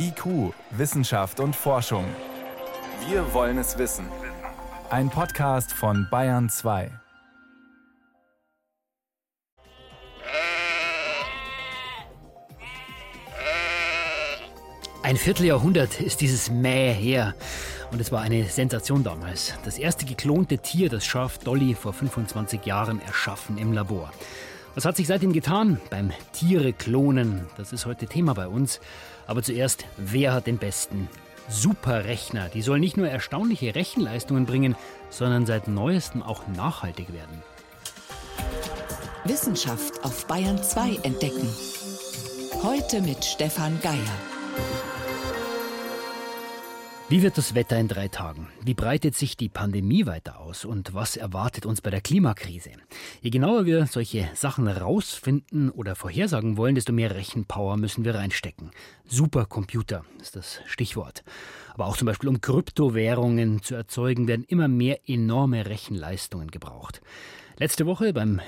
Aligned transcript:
IQ, 0.00 0.54
Wissenschaft 0.70 1.40
und 1.40 1.56
Forschung. 1.56 2.04
Wir 3.08 3.34
wollen 3.34 3.58
es 3.58 3.78
wissen. 3.78 4.06
Ein 4.90 5.10
Podcast 5.10 5.72
von 5.72 6.06
Bayern 6.08 6.48
2. 6.48 6.90
Ein 15.02 15.16
Vierteljahrhundert 15.16 16.00
ist 16.00 16.20
dieses 16.20 16.48
Mäh 16.48 16.92
her. 16.92 17.34
Und 17.90 18.00
es 18.00 18.12
war 18.12 18.20
eine 18.20 18.44
Sensation 18.44 19.02
damals. 19.02 19.54
Das 19.64 19.78
erste 19.78 20.04
geklonte 20.04 20.58
Tier, 20.58 20.90
das 20.90 21.06
Schaf 21.06 21.38
Dolly, 21.38 21.74
vor 21.74 21.92
25 21.92 22.64
Jahren 22.66 23.00
erschaffen 23.00 23.58
im 23.58 23.72
Labor. 23.72 24.12
Was 24.78 24.84
hat 24.84 24.96
sich 24.96 25.08
seitdem 25.08 25.32
getan 25.32 25.80
beim 25.90 26.12
Tiere 26.32 26.72
klonen? 26.72 27.46
Das 27.56 27.72
ist 27.72 27.84
heute 27.84 28.06
Thema 28.06 28.34
bei 28.34 28.46
uns. 28.46 28.78
Aber 29.26 29.42
zuerst, 29.42 29.86
wer 29.96 30.32
hat 30.32 30.46
den 30.46 30.58
besten? 30.58 31.08
Superrechner. 31.48 32.48
Die 32.48 32.62
sollen 32.62 32.80
nicht 32.80 32.96
nur 32.96 33.08
erstaunliche 33.08 33.74
Rechenleistungen 33.74 34.46
bringen, 34.46 34.76
sondern 35.10 35.46
seit 35.46 35.66
neuestem 35.66 36.22
auch 36.22 36.46
nachhaltig 36.46 37.12
werden. 37.12 37.42
Wissenschaft 39.24 40.04
auf 40.04 40.28
Bayern 40.28 40.62
2 40.62 41.00
entdecken. 41.02 41.48
Heute 42.62 43.00
mit 43.00 43.24
Stefan 43.24 43.80
Geier. 43.82 44.97
Wie 47.10 47.22
wird 47.22 47.38
das 47.38 47.54
Wetter 47.54 47.78
in 47.80 47.88
drei 47.88 48.08
Tagen? 48.08 48.48
Wie 48.62 48.74
breitet 48.74 49.14
sich 49.14 49.34
die 49.34 49.48
Pandemie 49.48 50.04
weiter 50.04 50.40
aus? 50.40 50.66
Und 50.66 50.92
was 50.92 51.16
erwartet 51.16 51.64
uns 51.64 51.80
bei 51.80 51.88
der 51.88 52.02
Klimakrise? 52.02 52.72
Je 53.22 53.30
genauer 53.30 53.64
wir 53.64 53.86
solche 53.86 54.28
Sachen 54.34 54.68
rausfinden 54.68 55.70
oder 55.70 55.96
vorhersagen 55.96 56.58
wollen, 56.58 56.74
desto 56.74 56.92
mehr 56.92 57.14
Rechenpower 57.14 57.78
müssen 57.78 58.04
wir 58.04 58.14
reinstecken. 58.14 58.72
Supercomputer 59.06 60.04
ist 60.20 60.36
das 60.36 60.60
Stichwort. 60.66 61.24
Aber 61.72 61.86
auch 61.86 61.96
zum 61.96 62.04
Beispiel 62.04 62.28
um 62.28 62.42
Kryptowährungen 62.42 63.62
zu 63.62 63.74
erzeugen, 63.74 64.28
werden 64.28 64.44
immer 64.46 64.68
mehr 64.68 65.08
enorme 65.08 65.64
Rechenleistungen 65.64 66.50
gebraucht. 66.50 67.00
Letzte 67.56 67.86
Woche 67.86 68.12
beim 68.12 68.42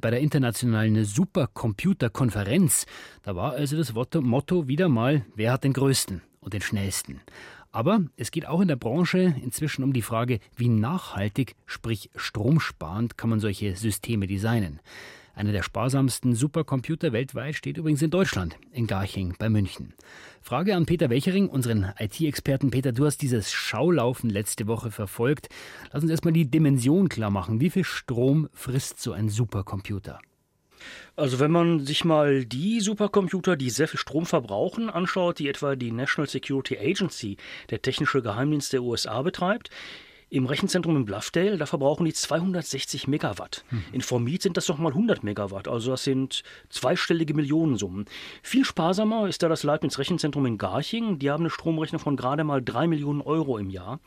bei 0.00 0.10
der 0.10 0.20
internationalen 0.20 1.04
Supercomputer-Konferenz, 1.04 2.86
da 3.24 3.34
war 3.34 3.54
also 3.54 3.76
das 3.76 3.92
Motto 3.94 4.68
wieder 4.68 4.88
mal, 4.88 5.24
wer 5.34 5.52
hat 5.54 5.64
den 5.64 5.72
größten 5.72 6.22
und 6.40 6.54
den 6.54 6.62
schnellsten? 6.62 7.20
Aber 7.72 8.02
es 8.16 8.30
geht 8.30 8.46
auch 8.46 8.60
in 8.60 8.68
der 8.68 8.76
Branche 8.76 9.34
inzwischen 9.42 9.84
um 9.84 9.92
die 9.92 10.02
Frage, 10.02 10.40
wie 10.56 10.68
nachhaltig, 10.68 11.54
sprich 11.66 12.10
stromsparend, 12.16 13.16
kann 13.16 13.30
man 13.30 13.40
solche 13.40 13.76
Systeme 13.76 14.26
designen. 14.26 14.80
Einer 15.34 15.52
der 15.52 15.62
sparsamsten 15.62 16.34
Supercomputer 16.34 17.12
weltweit 17.12 17.54
steht 17.54 17.78
übrigens 17.78 18.02
in 18.02 18.10
Deutschland, 18.10 18.58
in 18.72 18.86
Garching 18.86 19.36
bei 19.38 19.48
München. 19.48 19.94
Frage 20.42 20.74
an 20.74 20.86
Peter 20.86 21.08
Welchering, 21.08 21.48
unseren 21.48 21.92
IT-Experten. 21.98 22.70
Peter, 22.70 22.92
du 22.92 23.06
hast 23.06 23.22
dieses 23.22 23.52
Schaulaufen 23.52 24.28
letzte 24.28 24.66
Woche 24.66 24.90
verfolgt. 24.90 25.48
Lass 25.92 26.02
uns 26.02 26.10
erstmal 26.10 26.34
die 26.34 26.50
Dimension 26.50 27.08
klar 27.08 27.30
machen. 27.30 27.60
Wie 27.60 27.70
viel 27.70 27.84
Strom 27.84 28.48
frisst 28.52 29.00
so 29.00 29.12
ein 29.12 29.28
Supercomputer? 29.28 30.18
Also 31.16 31.38
wenn 31.38 31.50
man 31.50 31.84
sich 31.84 32.04
mal 32.04 32.44
die 32.44 32.80
Supercomputer, 32.80 33.56
die 33.56 33.70
sehr 33.70 33.88
viel 33.88 34.00
Strom 34.00 34.26
verbrauchen, 34.26 34.90
anschaut, 34.90 35.38
die 35.38 35.48
etwa 35.48 35.76
die 35.76 35.92
National 35.92 36.28
Security 36.28 36.78
Agency, 36.78 37.36
der 37.70 37.82
technische 37.82 38.22
Geheimdienst 38.22 38.72
der 38.72 38.82
USA, 38.82 39.22
betreibt, 39.22 39.70
im 40.30 40.46
Rechenzentrum 40.46 40.96
in 40.96 41.04
Bluffdale, 41.04 41.58
da 41.58 41.66
verbrauchen 41.66 42.04
die 42.04 42.12
260 42.12 43.08
Megawatt. 43.08 43.64
Hm. 43.70 43.82
In 43.92 44.00
Formit 44.00 44.42
sind 44.42 44.56
das 44.56 44.66
doch 44.66 44.78
mal 44.78 44.92
100 44.92 45.24
Megawatt, 45.24 45.66
also 45.66 45.90
das 45.90 46.04
sind 46.04 46.44
zweistellige 46.68 47.34
Millionensummen. 47.34 48.06
Viel 48.42 48.64
sparsamer 48.64 49.28
ist 49.28 49.42
da 49.42 49.48
das 49.48 49.64
Leibniz 49.64 49.98
Rechenzentrum 49.98 50.46
in 50.46 50.56
Garching. 50.56 51.18
Die 51.18 51.30
haben 51.30 51.42
eine 51.42 51.50
Stromrechnung 51.50 52.00
von 52.00 52.16
gerade 52.16 52.44
mal 52.44 52.62
3 52.62 52.86
Millionen 52.86 53.20
Euro 53.20 53.58
im 53.58 53.70
Jahr. 53.70 53.98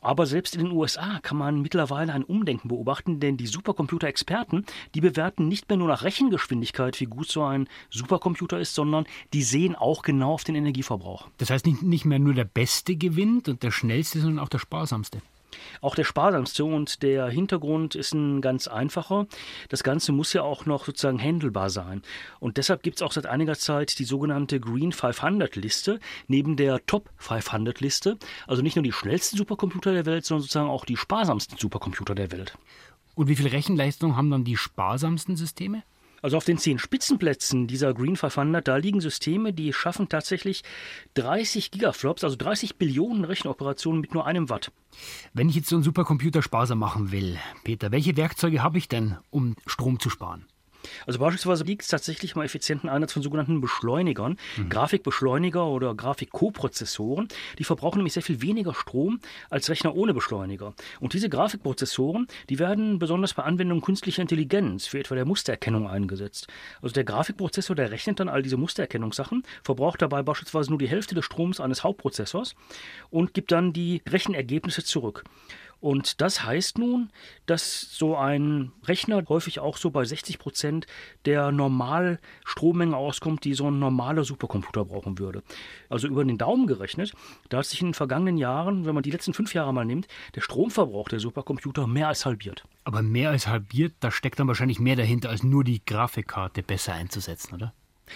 Aber 0.00 0.26
selbst 0.26 0.54
in 0.54 0.64
den 0.64 0.72
USA 0.72 1.18
kann 1.22 1.36
man 1.36 1.60
mittlerweile 1.60 2.12
ein 2.12 2.24
Umdenken 2.24 2.68
beobachten, 2.68 3.20
denn 3.20 3.36
die 3.36 3.46
Supercomputer-Experten, 3.46 4.64
die 4.94 5.00
bewerten 5.00 5.48
nicht 5.48 5.68
mehr 5.68 5.78
nur 5.78 5.88
nach 5.88 6.04
Rechengeschwindigkeit, 6.04 6.98
wie 7.00 7.06
gut 7.06 7.28
so 7.28 7.44
ein 7.44 7.68
Supercomputer 7.90 8.58
ist, 8.58 8.74
sondern 8.74 9.04
die 9.32 9.42
sehen 9.42 9.76
auch 9.76 10.02
genau 10.02 10.32
auf 10.32 10.44
den 10.44 10.54
Energieverbrauch. 10.54 11.28
Das 11.38 11.50
heißt 11.50 11.66
nicht, 11.66 11.82
nicht 11.82 12.04
mehr 12.04 12.18
nur 12.18 12.34
der 12.34 12.44
Beste 12.44 12.96
gewinnt 12.96 13.48
und 13.48 13.62
der 13.62 13.70
Schnellste, 13.70 14.20
sondern 14.20 14.44
auch 14.44 14.48
der 14.48 14.58
Sparsamste. 14.58 15.20
Auch 15.80 15.94
der 15.94 16.04
sparsamste 16.04 16.64
und 16.64 17.02
der 17.02 17.28
Hintergrund 17.28 17.94
ist 17.94 18.12
ein 18.12 18.40
ganz 18.40 18.68
einfacher. 18.68 19.26
Das 19.68 19.82
Ganze 19.82 20.12
muss 20.12 20.32
ja 20.32 20.42
auch 20.42 20.66
noch 20.66 20.84
sozusagen 20.84 21.20
handelbar 21.20 21.70
sein. 21.70 22.02
Und 22.38 22.56
deshalb 22.56 22.82
gibt 22.82 22.96
es 22.96 23.02
auch 23.02 23.12
seit 23.12 23.26
einiger 23.26 23.54
Zeit 23.54 23.98
die 23.98 24.04
sogenannte 24.04 24.60
Green 24.60 24.92
500 24.92 25.56
Liste 25.56 26.00
neben 26.28 26.56
der 26.56 26.84
Top 26.86 27.10
500 27.16 27.80
Liste. 27.80 28.18
Also 28.46 28.62
nicht 28.62 28.76
nur 28.76 28.82
die 28.82 28.92
schnellsten 28.92 29.36
Supercomputer 29.36 29.92
der 29.92 30.06
Welt, 30.06 30.24
sondern 30.24 30.42
sozusagen 30.42 30.70
auch 30.70 30.84
die 30.84 30.96
sparsamsten 30.96 31.58
Supercomputer 31.58 32.14
der 32.14 32.32
Welt. 32.32 32.56
Und 33.14 33.28
wie 33.28 33.36
viel 33.36 33.48
Rechenleistung 33.48 34.16
haben 34.16 34.30
dann 34.30 34.44
die 34.44 34.56
sparsamsten 34.56 35.36
Systeme? 35.36 35.82
Also 36.22 36.36
auf 36.36 36.44
den 36.44 36.58
zehn 36.58 36.78
Spitzenplätzen 36.78 37.66
dieser 37.66 37.94
Green 37.94 38.16
500, 38.16 38.66
da 38.66 38.76
liegen 38.76 39.00
Systeme, 39.00 39.52
die 39.52 39.72
schaffen 39.72 40.08
tatsächlich 40.08 40.62
30 41.14 41.70
Gigaflops, 41.70 42.24
also 42.24 42.36
30 42.36 42.76
Billionen 42.76 43.24
Rechenoperationen 43.24 44.00
mit 44.00 44.14
nur 44.14 44.26
einem 44.26 44.48
Watt. 44.48 44.72
Wenn 45.32 45.48
ich 45.48 45.56
jetzt 45.56 45.68
so 45.68 45.76
einen 45.76 45.82
Supercomputer 45.82 46.42
sparsam 46.42 46.78
machen 46.78 47.12
will, 47.12 47.38
Peter, 47.64 47.92
welche 47.92 48.16
Werkzeuge 48.16 48.62
habe 48.62 48.78
ich 48.78 48.88
denn, 48.88 49.16
um 49.30 49.56
Strom 49.66 50.00
zu 50.00 50.10
sparen? 50.10 50.46
Also 51.06 51.18
beispielsweise 51.18 51.64
liegt 51.64 51.82
es 51.82 51.88
tatsächlich 51.88 52.36
am 52.36 52.42
effizienten 52.42 52.88
Einsatz 52.88 53.12
von 53.12 53.22
sogenannten 53.22 53.60
Beschleunigern, 53.60 54.36
mhm. 54.56 54.68
Grafikbeschleuniger 54.68 55.66
oder 55.66 55.94
Grafikkoprozessoren. 55.94 57.28
Die 57.58 57.64
verbrauchen 57.64 57.98
nämlich 57.98 58.14
sehr 58.14 58.22
viel 58.22 58.42
weniger 58.42 58.74
Strom 58.74 59.20
als 59.48 59.68
Rechner 59.68 59.94
ohne 59.94 60.14
Beschleuniger. 60.14 60.74
Und 61.00 61.14
diese 61.14 61.28
Grafikprozessoren, 61.28 62.26
die 62.48 62.58
werden 62.58 62.98
besonders 62.98 63.34
bei 63.34 63.42
Anwendung 63.42 63.80
künstlicher 63.80 64.22
Intelligenz, 64.22 64.92
wie 64.92 64.98
etwa 64.98 65.14
der 65.14 65.24
Mustererkennung 65.24 65.88
eingesetzt. 65.88 66.46
Also 66.82 66.94
der 66.94 67.04
Grafikprozessor, 67.04 67.76
der 67.76 67.90
rechnet 67.90 68.20
dann 68.20 68.28
all 68.28 68.42
diese 68.42 68.56
Mustererkennungssachen, 68.56 69.42
verbraucht 69.62 70.02
dabei 70.02 70.22
beispielsweise 70.22 70.70
nur 70.70 70.78
die 70.78 70.88
Hälfte 70.88 71.14
des 71.14 71.24
Stroms 71.24 71.60
eines 71.60 71.84
Hauptprozessors 71.84 72.54
und 73.10 73.34
gibt 73.34 73.52
dann 73.52 73.72
die 73.72 74.02
Rechenergebnisse 74.08 74.84
zurück. 74.84 75.24
Und 75.80 76.20
das 76.20 76.44
heißt 76.44 76.78
nun, 76.78 77.10
dass 77.46 77.80
so 77.80 78.16
ein 78.16 78.72
Rechner 78.84 79.22
häufig 79.28 79.60
auch 79.60 79.78
so 79.78 79.90
bei 79.90 80.04
60 80.04 80.38
Prozent 80.38 80.86
der 81.24 81.52
Normal-Strommenge 81.52 82.96
auskommt, 82.96 83.44
die 83.44 83.54
so 83.54 83.70
ein 83.70 83.78
normaler 83.78 84.24
Supercomputer 84.24 84.84
brauchen 84.84 85.18
würde. 85.18 85.42
Also 85.88 86.06
über 86.06 86.24
den 86.24 86.36
Daumen 86.36 86.66
gerechnet, 86.66 87.14
da 87.48 87.58
hat 87.58 87.66
sich 87.66 87.80
in 87.80 87.88
den 87.88 87.94
vergangenen 87.94 88.36
Jahren, 88.36 88.84
wenn 88.84 88.94
man 88.94 89.02
die 89.02 89.10
letzten 89.10 89.32
fünf 89.32 89.54
Jahre 89.54 89.72
mal 89.72 89.86
nimmt, 89.86 90.06
der 90.34 90.42
Stromverbrauch 90.42 91.08
der 91.08 91.20
Supercomputer 91.20 91.86
mehr 91.86 92.08
als 92.08 92.26
halbiert. 92.26 92.64
Aber 92.84 93.02
mehr 93.02 93.30
als 93.30 93.46
halbiert, 93.46 93.94
da 94.00 94.10
steckt 94.10 94.38
dann 94.38 94.48
wahrscheinlich 94.48 94.80
mehr 94.80 94.96
dahinter, 94.96 95.30
als 95.30 95.42
nur 95.42 95.64
die 95.64 95.84
Grafikkarte 95.84 96.62
besser 96.62 96.92
einzusetzen, 96.92 97.54
oder? 97.54 97.72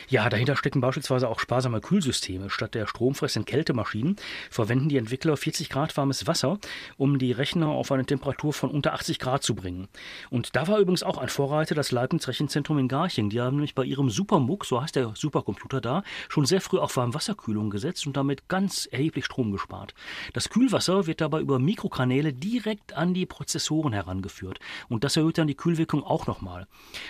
Ja, 0.08 0.28
dahinter 0.28 0.56
stecken 0.56 0.80
beispielsweise 0.80 1.28
auch 1.28 1.40
sparsame 1.40 1.80
Kühlsysteme. 1.80 2.50
Statt 2.50 2.74
der 2.74 2.86
stromfressenden 2.86 3.46
Kältemaschinen 3.46 4.16
verwenden 4.50 4.88
die 4.88 4.96
Entwickler 4.96 5.36
40 5.36 5.68
Grad 5.68 5.96
warmes 5.96 6.26
Wasser, 6.26 6.58
um 6.96 7.18
die 7.18 7.32
Rechner 7.32 7.68
auf 7.68 7.92
eine 7.92 8.04
Temperatur 8.04 8.52
von 8.52 8.70
unter 8.70 8.94
80 8.94 9.18
Grad 9.18 9.42
zu 9.42 9.54
bringen. 9.54 9.88
Und 10.30 10.56
da 10.56 10.68
war 10.68 10.78
übrigens 10.78 11.02
auch 11.02 11.18
ein 11.18 11.28
Vorreiter 11.28 11.74
das 11.74 11.92
Leibniz 11.92 12.28
Rechenzentrum 12.28 12.78
in 12.78 12.88
Garching. 12.88 13.30
Die 13.30 13.40
haben 13.40 13.56
nämlich 13.56 13.74
bei 13.74 13.84
ihrem 13.84 14.10
Supermuck, 14.10 14.64
so 14.64 14.80
heißt 14.80 14.96
der 14.96 15.12
Supercomputer 15.14 15.80
da, 15.80 16.02
schon 16.28 16.46
sehr 16.46 16.60
früh 16.60 16.78
auf 16.78 16.96
Warmwasserkühlung 16.96 17.70
gesetzt 17.70 18.06
und 18.06 18.16
damit 18.16 18.48
ganz 18.48 18.86
erheblich 18.90 19.24
Strom 19.24 19.52
gespart. 19.52 19.94
Das 20.32 20.48
Kühlwasser 20.48 21.06
wird 21.06 21.20
dabei 21.20 21.40
über 21.40 21.58
Mikrokanäle 21.58 22.32
direkt 22.32 22.94
an 22.94 23.14
die 23.14 23.26
Prozessoren 23.26 23.92
herangeführt. 23.92 24.58
Und 24.88 25.04
das 25.04 25.16
erhöht 25.16 25.38
dann 25.38 25.46
die 25.46 25.56
Kühlwirkung 25.56 26.02
auch 26.04 26.26
nochmal. 26.26 26.66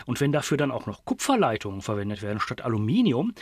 Und 0.06 0.20
wenn 0.20 0.32
dafür 0.32 0.56
dann 0.56 0.70
auch 0.70 0.86
noch 0.86 1.04
Kupferleitungen 1.04 1.82
verwendet 1.82 2.22
werden 2.22 2.40
statt 2.40 2.62
Aluminium, 2.62 2.73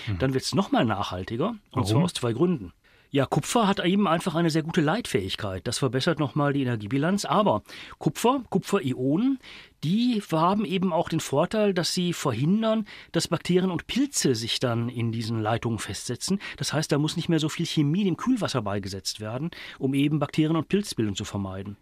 mhm. 0.06 0.19
dann 0.19 0.34
wird 0.34 0.44
es 0.44 0.54
nochmal 0.54 0.84
nachhaltiger. 0.84 1.50
Und 1.50 1.60
Warum? 1.72 1.87
zwar 1.87 2.03
aus 2.04 2.15
zwei 2.15 2.32
Gründen. 2.32 2.72
Ja, 3.15 3.27
Kupfer 3.27 3.68
hat 3.68 3.84
eben 3.84 4.09
einfach 4.09 4.34
eine 4.34 4.48
sehr 4.48 4.62
gute 4.62 4.80
Leitfähigkeit. 4.80 5.66
Das 5.66 5.77
verbessert 5.80 6.18
nochmal 6.18 6.54
die 6.54 6.62
Energiebilanz. 6.62 7.27
Aber 7.27 7.62
Kupfer, 7.98 8.42
Kupferionen, 8.48 9.39
die 9.84 10.22
haben 10.33 10.65
eben 10.65 10.95
auch 10.95 11.10
den 11.10 11.21
Vorteil, 11.21 11.74
dass 11.74 11.92
sie 11.92 12.15
verhindern, 12.15 12.86
dass 13.12 13.28
Bakterien 13.28 13.71
und 13.71 13.86
Pilze 13.86 14.34
sich 14.34 14.60
dann 14.60 14.89
in 14.89 15.12
diesen 15.12 15.42
Leitungen 15.42 15.78
festsetzen. 15.78 16.41
Das 16.56 16.72
heißt, 16.72 16.91
da 16.91 16.97
muss 16.97 17.16
nicht 17.16 17.28
mehr 17.28 17.39
so 17.39 17.51
viel 17.51 17.66
Chemie 17.66 18.04
dem 18.04 18.16
Kühlwasser 18.16 18.62
beigesetzt 18.62 19.21
werden, 19.21 19.51
um 19.78 19.92
eben 19.92 20.18
Bakterien- 20.18 20.56
und 20.56 20.71
Pilzbildung 20.71 21.15
zu 21.15 21.27
vermeiden. 21.27 21.77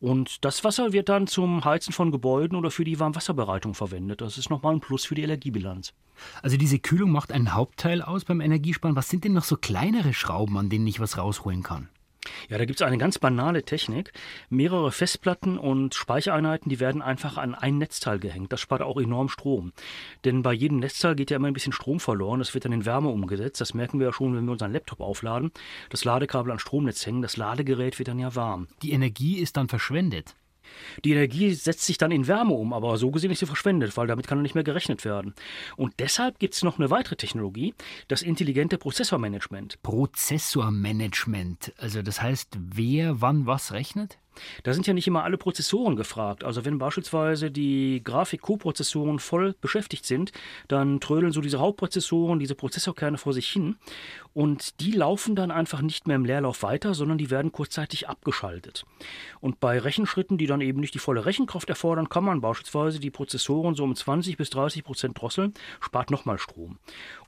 Und 0.00 0.44
das 0.44 0.62
Wasser 0.62 0.92
wird 0.92 1.08
dann 1.08 1.26
zum 1.26 1.64
Heizen 1.64 1.92
von 1.92 2.12
Gebäuden 2.12 2.56
oder 2.56 2.70
für 2.70 2.84
die 2.84 3.00
Warmwasserbereitung 3.00 3.74
verwendet. 3.74 4.20
Das 4.20 4.38
ist 4.38 4.48
nochmal 4.48 4.74
ein 4.74 4.80
Plus 4.80 5.04
für 5.04 5.16
die 5.16 5.22
Energiebilanz. 5.22 5.92
Also 6.40 6.56
diese 6.56 6.78
Kühlung 6.78 7.10
macht 7.10 7.32
einen 7.32 7.54
Hauptteil 7.54 8.02
aus 8.02 8.24
beim 8.24 8.40
Energiesparen. 8.40 8.96
Was 8.96 9.08
sind 9.08 9.24
denn 9.24 9.32
noch 9.32 9.44
so 9.44 9.56
kleinere 9.56 10.14
Schrauben, 10.14 10.56
an 10.56 10.68
denen 10.68 10.86
ich 10.86 11.00
was 11.00 11.18
rausholen 11.18 11.64
kann? 11.64 11.88
Ja, 12.48 12.58
da 12.58 12.64
gibt 12.64 12.80
es 12.80 12.86
eine 12.86 12.98
ganz 12.98 13.18
banale 13.18 13.62
Technik. 13.62 14.12
Mehrere 14.48 14.92
Festplatten 14.92 15.58
und 15.58 15.94
Speichereinheiten, 15.94 16.68
die 16.68 16.80
werden 16.80 17.02
einfach 17.02 17.36
an 17.36 17.54
ein 17.54 17.78
Netzteil 17.78 18.18
gehängt. 18.18 18.52
Das 18.52 18.60
spart 18.60 18.82
auch 18.82 19.00
enorm 19.00 19.28
Strom. 19.28 19.72
Denn 20.24 20.42
bei 20.42 20.52
jedem 20.52 20.78
Netzteil 20.78 21.14
geht 21.14 21.30
ja 21.30 21.36
immer 21.36 21.48
ein 21.48 21.54
bisschen 21.54 21.72
Strom 21.72 22.00
verloren. 22.00 22.38
Das 22.38 22.54
wird 22.54 22.64
dann 22.64 22.72
in 22.72 22.84
Wärme 22.86 23.08
umgesetzt. 23.08 23.60
Das 23.60 23.74
merken 23.74 23.98
wir 23.98 24.06
ja 24.08 24.12
schon, 24.12 24.36
wenn 24.36 24.44
wir 24.44 24.52
unseren 24.52 24.72
Laptop 24.72 25.00
aufladen. 25.00 25.52
Das 25.90 26.04
Ladekabel 26.04 26.52
an 26.52 26.58
Stromnetz 26.58 27.06
hängen, 27.06 27.22
das 27.22 27.36
Ladegerät 27.36 27.98
wird 27.98 28.08
dann 28.08 28.18
ja 28.18 28.34
warm. 28.34 28.68
Die 28.82 28.92
Energie 28.92 29.38
ist 29.38 29.56
dann 29.56 29.68
verschwendet. 29.68 30.34
Die 31.04 31.12
Energie 31.12 31.52
setzt 31.54 31.84
sich 31.84 31.98
dann 31.98 32.10
in 32.10 32.26
Wärme 32.26 32.54
um, 32.54 32.72
aber 32.72 32.96
so 32.96 33.10
gesehen 33.10 33.30
ist 33.30 33.40
sie 33.40 33.46
verschwendet, 33.46 33.96
weil 33.96 34.06
damit 34.06 34.26
kann 34.26 34.42
nicht 34.42 34.54
mehr 34.54 34.64
gerechnet 34.64 35.04
werden. 35.04 35.34
Und 35.76 35.94
deshalb 35.98 36.38
gibt 36.38 36.54
es 36.54 36.62
noch 36.62 36.78
eine 36.78 36.90
weitere 36.90 37.16
Technologie, 37.16 37.74
das 38.08 38.22
intelligente 38.22 38.78
Prozessormanagement. 38.78 39.82
Prozessormanagement, 39.82 41.72
also 41.78 42.02
das 42.02 42.22
heißt, 42.22 42.58
wer 42.58 43.20
wann 43.20 43.46
was 43.46 43.72
rechnet? 43.72 44.18
Da 44.62 44.72
sind 44.72 44.86
ja 44.86 44.94
nicht 44.94 45.06
immer 45.06 45.24
alle 45.24 45.38
Prozessoren 45.38 45.96
gefragt. 45.96 46.44
Also 46.44 46.64
wenn 46.64 46.78
beispielsweise 46.78 47.50
die 47.50 48.02
Grafik-Co-Prozessoren 48.04 49.18
voll 49.18 49.54
beschäftigt 49.60 50.04
sind, 50.04 50.32
dann 50.68 51.00
trödeln 51.00 51.32
so 51.32 51.40
diese 51.40 51.58
Hauptprozessoren, 51.58 52.38
diese 52.38 52.54
Prozessorkerne 52.54 53.18
vor 53.18 53.32
sich 53.32 53.48
hin 53.48 53.76
und 54.38 54.78
die 54.80 54.92
laufen 54.92 55.34
dann 55.34 55.50
einfach 55.50 55.82
nicht 55.82 56.06
mehr 56.06 56.14
im 56.14 56.24
Leerlauf 56.24 56.62
weiter, 56.62 56.94
sondern 56.94 57.18
die 57.18 57.28
werden 57.28 57.50
kurzzeitig 57.50 58.08
abgeschaltet. 58.08 58.84
Und 59.40 59.58
bei 59.58 59.80
Rechenschritten, 59.80 60.38
die 60.38 60.46
dann 60.46 60.60
eben 60.60 60.78
nicht 60.78 60.94
die 60.94 61.00
volle 61.00 61.26
Rechenkraft 61.26 61.68
erfordern, 61.68 62.08
kann 62.08 62.22
man 62.22 62.40
beispielsweise 62.40 63.00
die 63.00 63.10
Prozessoren 63.10 63.74
so 63.74 63.82
um 63.82 63.96
20 63.96 64.36
bis 64.36 64.50
30 64.50 64.84
Prozent 64.84 65.20
drosseln, 65.20 65.54
spart 65.80 66.12
nochmal 66.12 66.38
Strom. 66.38 66.78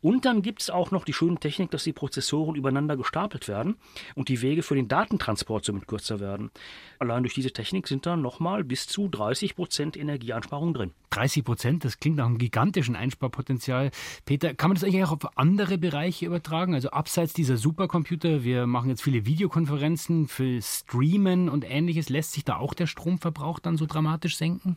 Und 0.01 0.25
dann 0.25 0.43
gibt 0.43 0.63
es 0.63 0.71
auch 0.71 0.93
noch 0.93 1.05
die 1.05 1.13
schöne 1.13 1.39
Technik, 1.41 1.73
dass 1.73 1.83
die 1.83 1.93
Prozessoren 1.93 2.55
übereinander 2.55 2.97
gestapelt 2.97 3.49
werden 3.49 3.75
und 4.15 4.29
die 4.29 4.41
Wege 4.41 4.63
für 4.63 4.77
den 4.77 4.87
Datentransport 4.87 5.65
somit 5.65 5.89
kürzer 5.89 6.21
werden. 6.21 6.53
Allein 7.00 7.23
durch 7.23 7.32
diese 7.32 7.50
Technik 7.50 7.88
sind 7.88 8.05
da 8.05 8.14
nochmal 8.14 8.62
bis 8.62 8.87
zu 8.87 9.08
30 9.08 9.56
Prozent 9.56 9.97
Energieeinsparung 9.97 10.75
drin. 10.75 10.91
30 11.08 11.44
Prozent, 11.44 11.85
das 11.87 11.99
klingt 11.99 12.19
nach 12.19 12.26
einem 12.26 12.37
gigantischen 12.37 12.94
Einsparpotenzial. 12.94 13.91
Peter, 14.26 14.52
kann 14.52 14.69
man 14.69 14.75
das 14.75 14.85
eigentlich 14.85 15.05
auch 15.05 15.12
auf 15.12 15.38
andere 15.38 15.79
Bereiche 15.79 16.26
übertragen? 16.26 16.75
Also 16.75 16.91
abseits 16.91 17.32
dieser 17.32 17.56
Supercomputer, 17.56 18.44
wir 18.44 18.67
machen 18.67 18.91
jetzt 18.91 19.00
viele 19.00 19.25
Videokonferenzen 19.25 20.29
für 20.29 20.61
Streamen 20.61 21.49
und 21.49 21.64
ähnliches, 21.64 22.11
lässt 22.11 22.32
sich 22.32 22.44
da 22.44 22.58
auch 22.58 22.75
der 22.75 22.87
Stromverbrauch 22.87 23.61
dann 23.61 23.79
so 23.79 23.87
dramatisch 23.87 24.37
senken? 24.37 24.76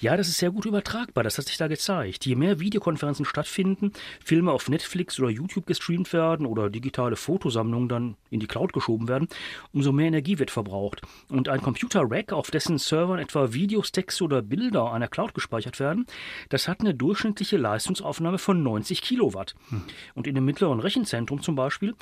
Ja, 0.00 0.16
das 0.16 0.28
ist 0.28 0.38
sehr 0.38 0.50
gut 0.50 0.66
übertragbar. 0.66 1.24
Das 1.24 1.38
hat 1.38 1.46
sich 1.46 1.56
da 1.56 1.68
gezeigt. 1.68 2.26
Je 2.26 2.34
mehr 2.34 2.60
Videokonferenzen 2.60 3.24
stattfinden, 3.24 3.92
Filme 4.24 4.52
auf 4.52 4.68
Netflix 4.68 5.18
oder 5.18 5.30
YouTube 5.30 5.66
gestreamt 5.66 6.12
werden 6.12 6.46
oder 6.46 6.70
digitale 6.70 7.16
Fotosammlungen 7.16 7.88
dann 7.88 8.16
in 8.30 8.40
die 8.40 8.46
Cloud 8.46 8.72
geschoben 8.72 9.08
werden, 9.08 9.28
umso 9.72 9.92
mehr 9.92 10.06
Energie 10.06 10.38
wird 10.38 10.50
verbraucht. 10.50 11.02
Und 11.28 11.48
ein 11.48 11.62
Computer-Rack, 11.62 12.32
auf 12.32 12.50
dessen 12.50 12.78
Servern 12.78 13.18
etwa 13.18 13.52
Videos, 13.52 13.92
Texte 13.92 14.24
oder 14.24 14.42
Bilder 14.42 14.92
einer 14.92 15.08
Cloud 15.08 15.34
gespeichert 15.34 15.80
werden, 15.80 16.06
das 16.48 16.68
hat 16.68 16.80
eine 16.80 16.94
durchschnittliche 16.94 17.56
Leistungsaufnahme 17.56 18.38
von 18.38 18.62
90 18.62 19.02
Kilowatt. 19.02 19.54
Hm. 19.70 19.82
Und 20.14 20.26
in 20.26 20.34
dem 20.34 20.44
mittleren 20.44 20.80
Rechenzentrum 20.80 21.42
zum 21.42 21.54
Beispiel, 21.54 21.94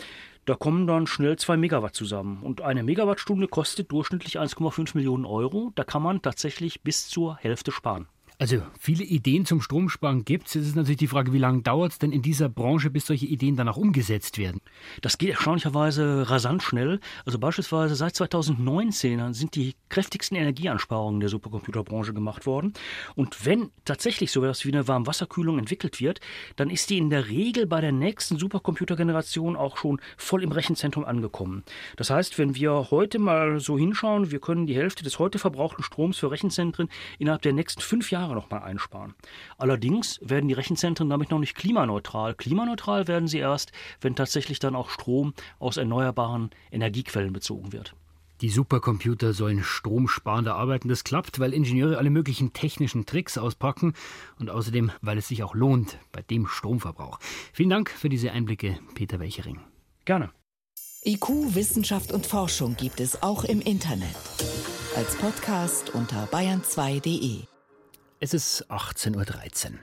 da 0.47 0.55
kommen 0.55 0.87
dann 0.87 1.07
schnell 1.07 1.37
zwei 1.37 1.57
Megawatt 1.57 1.95
zusammen. 1.95 2.43
Und 2.43 2.63
eine 2.63 2.85
Megawattstunde 2.85 3.49
kostet 3.49 3.91
durchschnittlich 3.91 4.39
1,5 4.39 4.97
Millionen 4.97 5.27
Euro. 5.27 5.73
Da 5.75 5.83
kann 5.85 6.03
man 6.03 6.23
tatsächlich 6.23 6.83
bis 6.83 7.09
zur 7.09 7.37
Hälfte 7.37 7.73
sparen. 7.73 8.09
Also 8.39 8.61
viele 8.79 9.03
Ideen 9.03 9.47
zum 9.47 9.63
Stromsparen 9.63 10.27
gibt 10.27 10.49
es. 10.49 10.55
Jetzt 10.55 10.67
ist 10.67 10.77
natürlich 10.77 10.99
die 10.99 11.07
Frage, 11.07 11.33
wie 11.33 11.39
lange 11.39 11.63
dauert 11.63 11.93
es 11.93 11.99
denn 11.99 12.13
in 12.13 12.21
dieser 12.21 12.51
Branche, 12.51 12.91
bis 12.91 13.07
solche 13.07 13.25
Ideen 13.25 13.57
dann 13.57 13.67
auch 13.67 13.79
umgesetzt 13.79 14.37
werden? 14.37 14.61
Das 15.01 15.17
geht 15.17 15.31
erstaunlicherweise 15.31 16.29
rasant 16.29 16.63
schnell. 16.63 17.01
Also 17.25 17.39
beispielsweise 17.39 17.95
seit 17.95 18.15
2019 18.15 19.33
sind 19.33 19.55
die 19.55 19.75
kräftigsten 19.89 20.37
Energieansparungen 20.37 21.21
der 21.21 21.31
Supercomputerbranche 21.31 22.13
gemacht 22.13 22.45
worden. 22.45 22.75
Und 23.15 23.47
wenn 23.47 23.71
tatsächlich 23.87 24.31
so 24.31 24.43
etwas 24.45 24.67
wie 24.67 24.73
eine 24.73 24.87
Warmwasserkühlung 24.87 25.59
entwickelt 25.59 25.99
wird, 26.03 26.21
dann 26.57 26.69
ist 26.69 26.91
die 26.91 26.99
in 26.99 27.09
der 27.09 27.29
Regel 27.29 27.65
bei 27.65 27.81
der 27.81 27.93
nächsten 27.93 28.39
Supercomputergeneration 28.39 29.57
auch 29.57 29.79
schon 29.79 29.99
voll 30.19 30.43
im 30.43 30.53
Rechenzentrum 30.53 31.07
angekommen. 31.07 31.65
Das 31.97 32.11
heißt, 32.11 32.37
wenn 32.37 32.55
wir 32.55 32.91
heute 32.91 33.19
mal 33.19 33.61
so 33.61 33.79
hinschauen, 33.79 34.31
wir 34.31 34.41
können 34.41 34.67
die 34.67 34.77
Hälfte 34.77 35.05
des 35.05 35.19
heute 35.19 35.39
verbrauchten 35.39 35.83
Stroms 35.83 36.19
für 36.19 36.31
Rechenzentren 36.31 36.91
innerhalb 37.19 37.41
der 37.41 37.55
nächsten 37.55 37.81
fünf 37.81 38.11
Jahre 38.11 38.26
Jahre 38.27 38.35
nochmal 38.35 38.63
einsparen. 38.63 39.15
Allerdings 39.57 40.19
werden 40.23 40.49
die 40.49 40.55
Rechenzentren 40.55 41.09
damit 41.09 41.31
noch 41.31 41.39
nicht 41.39 41.55
klimaneutral. 41.55 42.35
Klimaneutral 42.35 43.09
werden 43.09 43.29
sie 43.29 43.39
erst, 43.39 43.73
wenn 44.01 44.17
tatsächlich 44.17 44.59
dann 44.59 44.75
auch 44.75 44.91
Strom 44.91 45.35
aus 45.59 45.77
erneuerbaren 45.77 46.51
Energiequellen 46.71 47.33
bezogen 47.33 47.73
wird. 47.73 47.95
Die 48.43 48.51
Supercomputer 48.51 49.33
sollen 49.33 49.63
stromsparender 49.63 50.57
arbeiten. 50.57 50.89
Das 50.89 51.05
klappt, 51.05 51.39
weil 51.39 51.55
Ingenieure 51.55 51.97
alle 51.97 52.11
möglichen 52.11 52.53
technischen 52.53 53.07
Tricks 53.07 53.39
auspacken 53.39 53.95
und 54.39 54.51
außerdem, 54.51 54.91
weil 55.01 55.17
es 55.17 55.29
sich 55.29 55.43
auch 55.43 55.55
lohnt 55.55 55.99
bei 56.13 56.21
dem 56.21 56.47
Stromverbrauch. 56.47 57.19
Vielen 57.55 57.71
Dank 57.71 57.89
für 57.89 58.11
diese 58.11 58.33
Einblicke, 58.33 58.79
Peter 58.95 59.21
Welchering. 59.21 59.61
Gerne. 60.05 60.31
IQ, 61.05 61.55
Wissenschaft 61.55 62.13
und 62.13 62.27
Forschung 62.27 62.77
gibt 62.77 63.01
es 63.01 63.23
auch 63.23 63.45
im 63.45 63.61
Internet. 63.61 64.17
Als 64.97 65.15
Podcast 65.17 65.95
unter 65.95 66.27
bayern2.de. 66.27 67.56
Es 68.19 68.33
ist 68.33 68.71
18.13 68.71 69.73
Uhr. 69.73 69.79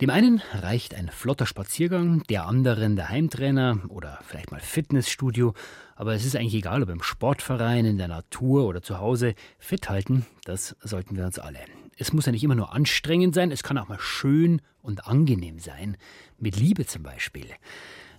Dem 0.00 0.08
einen 0.08 0.40
reicht 0.54 0.94
ein 0.94 1.10
flotter 1.10 1.44
Spaziergang, 1.44 2.22
der 2.30 2.46
anderen 2.46 2.96
der 2.96 3.10
Heimtrainer 3.10 3.82
oder 3.88 4.20
vielleicht 4.26 4.50
mal 4.50 4.60
Fitnessstudio. 4.60 5.52
Aber 5.94 6.14
es 6.14 6.24
ist 6.24 6.34
eigentlich 6.34 6.54
egal, 6.54 6.82
ob 6.82 6.88
im 6.88 7.02
Sportverein, 7.02 7.84
in 7.84 7.98
der 7.98 8.08
Natur 8.08 8.66
oder 8.66 8.80
zu 8.80 8.98
Hause. 9.00 9.34
Fit 9.58 9.90
halten, 9.90 10.24
das 10.44 10.76
sollten 10.80 11.14
wir 11.14 11.26
uns 11.26 11.38
alle. 11.38 11.58
Es 11.98 12.14
muss 12.14 12.24
ja 12.24 12.32
nicht 12.32 12.44
immer 12.44 12.54
nur 12.54 12.72
anstrengend 12.72 13.34
sein, 13.34 13.50
es 13.50 13.62
kann 13.62 13.76
auch 13.76 13.88
mal 13.88 14.00
schön 14.00 14.62
und 14.80 15.06
angenehm 15.06 15.58
sein. 15.58 15.98
Mit 16.38 16.56
Liebe 16.56 16.86
zum 16.86 17.02
Beispiel. 17.02 17.48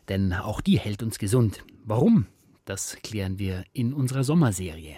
Denn 0.10 0.32
auch 0.32 0.62
die 0.62 0.78
hält 0.78 1.02
uns 1.02 1.18
gesund. 1.18 1.64
Warum? 1.86 2.28
Das 2.66 2.98
klären 3.02 3.40
wir 3.40 3.64
in 3.74 3.94
unserer 3.94 4.24
Sommerserie. 4.24 4.98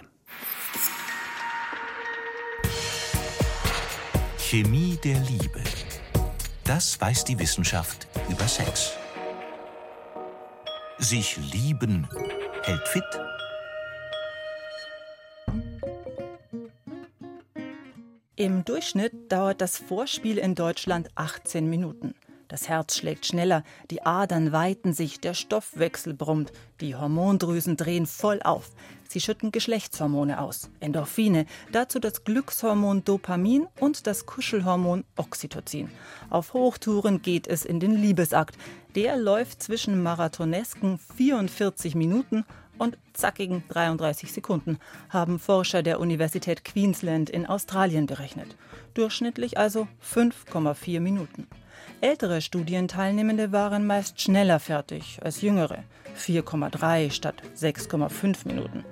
Chemie 4.52 4.98
der 5.02 5.18
Liebe. 5.20 5.62
Das 6.64 7.00
weiß 7.00 7.24
die 7.24 7.38
Wissenschaft 7.38 8.06
über 8.28 8.46
Sex. 8.46 8.92
Sich 10.98 11.38
lieben 11.38 12.06
hält 12.62 12.86
fit. 12.86 13.02
Im 18.36 18.62
Durchschnitt 18.66 19.32
dauert 19.32 19.62
das 19.62 19.78
Vorspiel 19.78 20.36
in 20.36 20.54
Deutschland 20.54 21.08
18 21.14 21.70
Minuten. 21.70 22.14
Das 22.52 22.68
Herz 22.68 22.98
schlägt 22.98 23.24
schneller, 23.24 23.64
die 23.90 24.02
Adern 24.02 24.52
weiten 24.52 24.92
sich, 24.92 25.18
der 25.18 25.32
Stoffwechsel 25.32 26.12
brummt, 26.12 26.52
die 26.82 26.94
Hormondrüsen 26.94 27.78
drehen 27.78 28.04
voll 28.04 28.42
auf. 28.42 28.72
Sie 29.08 29.22
schütten 29.22 29.52
Geschlechtshormone 29.52 30.38
aus, 30.38 30.68
Endorphine, 30.78 31.46
dazu 31.72 31.98
das 31.98 32.24
Glückshormon 32.24 33.04
Dopamin 33.04 33.68
und 33.80 34.06
das 34.06 34.26
Kuschelhormon 34.26 35.04
Oxytocin. 35.16 35.90
Auf 36.28 36.52
Hochtouren 36.52 37.22
geht 37.22 37.46
es 37.46 37.64
in 37.64 37.80
den 37.80 37.94
Liebesakt. 37.94 38.58
Der 38.96 39.16
läuft 39.16 39.62
zwischen 39.62 40.02
marathonesken 40.02 40.98
44 40.98 41.94
Minuten 41.94 42.44
und 42.76 42.98
zackigen 43.14 43.64
33 43.70 44.30
Sekunden, 44.30 44.78
haben 45.08 45.38
Forscher 45.38 45.82
der 45.82 46.00
Universität 46.00 46.66
Queensland 46.66 47.30
in 47.30 47.46
Australien 47.46 48.04
berechnet. 48.04 48.56
Durchschnittlich 48.92 49.56
also 49.56 49.88
5,4 50.04 51.00
Minuten. 51.00 51.46
Ältere 52.00 52.40
Studienteilnehmende 52.40 53.52
waren 53.52 53.86
meist 53.86 54.20
schneller 54.20 54.60
fertig 54.60 55.18
als 55.22 55.40
jüngere, 55.40 55.84
4,3 56.16 57.10
statt 57.10 57.42
6,5 57.56 58.46
Minuten. 58.46 58.84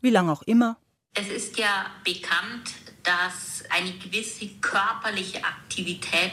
Wie 0.00 0.10
lange 0.10 0.32
auch 0.32 0.42
immer. 0.42 0.76
Es 1.14 1.28
ist 1.28 1.58
ja 1.58 1.86
bekannt, 2.04 2.74
dass 3.04 3.62
eine 3.70 3.92
gewisse 3.92 4.48
körperliche 4.60 5.44
Aktivität 5.44 6.32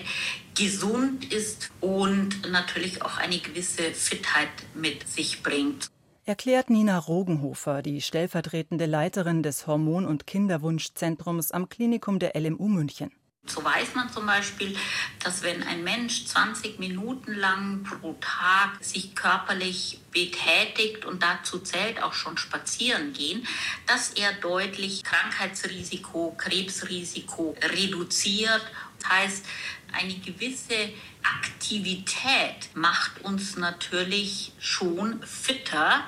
gesund 0.56 1.32
ist 1.32 1.72
und 1.82 2.50
natürlich 2.50 3.02
auch 3.02 3.18
eine 3.18 3.38
gewisse 3.38 3.94
Fitheit 3.94 4.50
mit 4.74 5.08
sich 5.08 5.44
bringt. 5.44 5.88
Erklärt 6.24 6.70
Nina 6.70 6.98
Rogenhofer, 6.98 7.82
die 7.82 8.00
stellvertretende 8.02 8.86
Leiterin 8.86 9.44
des 9.44 9.68
Hormon- 9.68 10.06
und 10.06 10.28
Kinderwunschzentrums 10.28 11.52
am 11.52 11.68
Klinikum 11.68 12.20
der 12.20 12.40
LMU 12.40 12.68
München. 12.68 13.12
So 13.45 13.63
weiß 13.63 13.95
man 13.95 14.12
zum 14.12 14.25
Beispiel, 14.27 14.77
dass 15.24 15.41
wenn 15.41 15.63
ein 15.63 15.83
Mensch 15.83 16.25
20 16.25 16.79
Minuten 16.79 17.33
lang 17.33 17.83
pro 17.83 18.13
Tag 18.21 18.83
sich 18.83 19.15
körperlich 19.15 20.00
betätigt 20.12 21.05
und 21.05 21.21
dazu 21.21 21.60
zählt 21.60 22.01
auch 22.01 22.13
schon 22.13 22.38
spazieren 22.38 23.13
gehen, 23.13 23.45
dass 23.88 24.12
er 24.12 24.31
deutlich 24.33 25.03
Krankheitsrisiko, 25.03 26.36
Krebsrisiko 26.38 27.55
reduziert. 27.62 28.62
Das 29.00 29.10
heißt, 29.10 29.45
eine 29.91 30.13
gewisse 30.19 30.93
Aktivität 31.24 32.69
macht 32.74 33.21
uns 33.21 33.57
natürlich 33.57 34.53
schon 34.60 35.21
fitter 35.24 36.05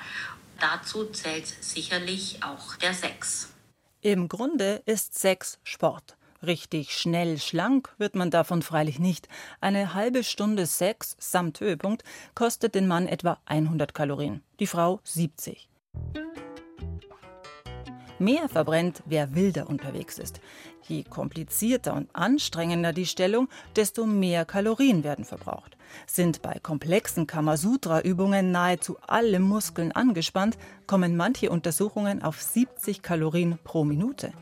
dazu 0.64 1.06
zählt 1.12 1.46
sicherlich 1.46 2.42
auch 2.42 2.76
der 2.78 2.94
Sex. 2.94 3.50
Im 4.02 4.28
Grunde 4.28 4.82
ist 4.86 5.20
Sex 5.20 5.60
Sport. 5.64 6.16
Richtig 6.46 6.92
schnell 6.92 7.38
schlank 7.40 7.94
wird 7.98 8.16
man 8.16 8.30
davon 8.30 8.62
freilich 8.62 9.00
nicht. 9.00 9.30
Eine 9.62 9.94
halbe 9.94 10.26
Stunde 10.26 10.66
Sex 10.66 11.16
samt 11.18 11.62
Höhepunkt 11.62 12.04
kostet 12.36 12.76
den 12.76 12.86
Mann 12.86 13.08
etwa 13.08 13.40
100 13.46 13.94
Kalorien, 13.94 14.44
die 14.60 14.68
Frau 14.68 15.00
70. 15.06 15.70
Mehr 18.20 18.50
verbrennt, 18.50 19.04
wer 19.06 19.36
wilder 19.36 19.70
unterwegs 19.70 20.20
ist. 20.20 20.42
Je 20.88 21.04
komplizierter 21.04 21.94
und 21.94 22.14
anstrengender 22.14 22.92
die 22.92 23.06
Stellung, 23.06 23.48
desto 23.78 24.06
mehr 24.06 24.44
Kalorien 24.44 25.04
werden 25.06 25.24
verbraucht. 25.24 25.78
Sind 26.08 26.42
bei 26.42 26.60
komplexen 26.62 27.26
Kamasutra-Übungen 27.26 28.52
nahezu 28.52 28.98
alle 29.08 29.40
Muskeln 29.40 29.94
angespannt, 29.94 30.58
kommen 30.88 31.16
manche 31.16 31.50
Untersuchungen 31.50 32.22
auf 32.22 32.42
70 32.42 33.02
Kalorien 33.02 33.60
pro 33.64 33.86
Minute. 33.86 34.34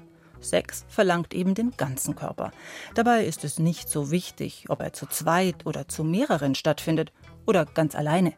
Sex 0.41 0.85
verlangt 0.87 1.33
eben 1.33 1.55
den 1.55 1.71
ganzen 1.77 2.15
Körper. 2.15 2.51
Dabei 2.95 3.25
ist 3.25 3.43
es 3.43 3.59
nicht 3.59 3.89
so 3.89 4.11
wichtig, 4.11 4.65
ob 4.69 4.81
er 4.81 4.93
zu 4.93 5.05
zweit 5.05 5.65
oder 5.65 5.87
zu 5.87 6.03
mehreren 6.03 6.55
stattfindet 6.55 7.11
oder 7.45 7.65
ganz 7.65 7.95
alleine. 7.95 8.33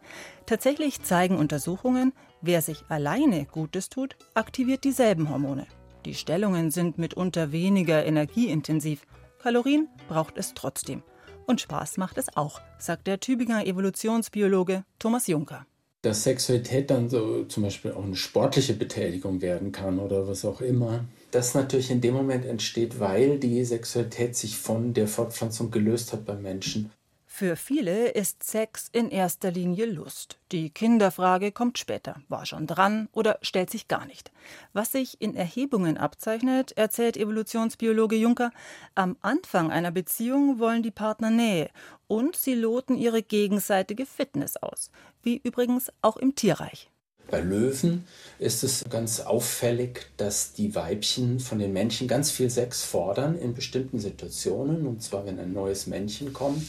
Tatsächlich 0.45 1.01
zeigen 1.01 1.37
Untersuchungen, 1.37 2.13
wer 2.41 2.61
sich 2.61 2.83
alleine 2.89 3.45
Gutes 3.45 3.89
tut, 3.89 4.15
aktiviert 4.33 4.83
dieselben 4.83 5.29
Hormone. 5.29 5.65
Die 6.05 6.15
Stellungen 6.15 6.71
sind 6.71 6.97
mitunter 6.97 7.51
weniger 7.51 8.05
energieintensiv. 8.05 9.05
Kalorien 9.39 9.87
braucht 10.07 10.37
es 10.37 10.53
trotzdem. 10.53 11.03
Und 11.45 11.61
Spaß 11.61 11.97
macht 11.97 12.17
es 12.17 12.35
auch, 12.37 12.61
sagt 12.77 13.07
der 13.07 13.19
Tübinger 13.19 13.65
Evolutionsbiologe 13.65 14.83
Thomas 14.99 15.27
Juncker 15.27 15.65
dass 16.03 16.23
Sexualität 16.23 16.91
dann 16.91 17.09
so 17.09 17.45
zum 17.45 17.63
Beispiel 17.63 17.93
auch 17.93 18.03
eine 18.03 18.17
sportliche 18.17 18.73
Betätigung 18.73 19.41
werden 19.41 19.71
kann 19.71 19.99
oder 19.99 20.27
was 20.27 20.43
auch 20.43 20.59
immer. 20.59 21.05
Das 21.33 21.55
natürlich 21.55 21.89
in 21.89 21.99
dem 21.99 22.13
Moment 22.13 22.45
entsteht, 22.45 22.99
weil 22.99 23.39
die 23.39 23.65
Sexualität 23.65 24.35
sich 24.35 24.55
von 24.55 24.93
der 24.93 25.07
Fortpflanzung 25.07 25.71
gelöst 25.71 26.13
hat 26.13 26.25
beim 26.25 26.43
Menschen. 26.43 26.91
Für 27.25 27.55
viele 27.55 28.09
ist 28.09 28.43
Sex 28.43 28.87
in 28.91 29.09
erster 29.09 29.49
Linie 29.49 29.87
Lust. 29.87 30.37
Die 30.51 30.69
Kinderfrage 30.69 31.51
kommt 31.51 31.79
später, 31.79 32.21
war 32.29 32.45
schon 32.45 32.67
dran 32.67 33.09
oder 33.13 33.39
stellt 33.41 33.71
sich 33.71 33.87
gar 33.87 34.05
nicht. 34.05 34.31
Was 34.73 34.91
sich 34.91 35.19
in 35.19 35.35
Erhebungen 35.35 35.97
abzeichnet, 35.97 36.73
erzählt 36.73 37.17
Evolutionsbiologe 37.17 38.15
Juncker, 38.15 38.51
am 38.93 39.17
Anfang 39.21 39.71
einer 39.71 39.89
Beziehung 39.89 40.59
wollen 40.59 40.83
die 40.83 40.91
Partner 40.91 41.31
Nähe 41.31 41.71
und 42.05 42.35
sie 42.35 42.53
loten 42.53 42.95
ihre 42.95 43.23
gegenseitige 43.23 44.05
Fitness 44.05 44.55
aus, 44.57 44.91
wie 45.23 45.41
übrigens 45.43 45.91
auch 46.03 46.17
im 46.17 46.35
Tierreich. 46.35 46.91
Bei 47.33 47.41
Löwen 47.41 48.05
ist 48.37 48.63
es 48.63 48.85
ganz 48.91 49.19
auffällig, 49.19 50.05
dass 50.17 50.53
die 50.53 50.75
Weibchen 50.75 51.39
von 51.39 51.57
den 51.57 51.73
Männchen 51.73 52.07
ganz 52.07 52.29
viel 52.29 52.51
Sex 52.51 52.83
fordern 52.83 53.39
in 53.39 53.55
bestimmten 53.55 53.97
Situationen, 53.97 54.85
und 54.85 55.01
zwar 55.01 55.25
wenn 55.25 55.39
ein 55.39 55.51
neues 55.51 55.87
Männchen 55.87 56.31
kommt 56.31 56.61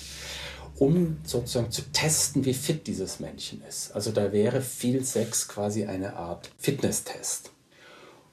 um 0.76 1.18
sozusagen 1.24 1.70
zu 1.70 1.82
testen, 1.92 2.46
wie 2.46 2.54
fit 2.54 2.86
dieses 2.86 3.20
Männchen 3.20 3.62
ist. 3.68 3.94
Also 3.94 4.10
da 4.10 4.32
wäre 4.32 4.62
viel 4.62 5.04
Sex 5.04 5.48
quasi 5.48 5.84
eine 5.84 6.16
Art 6.16 6.50
Fitnesstest. 6.58 7.50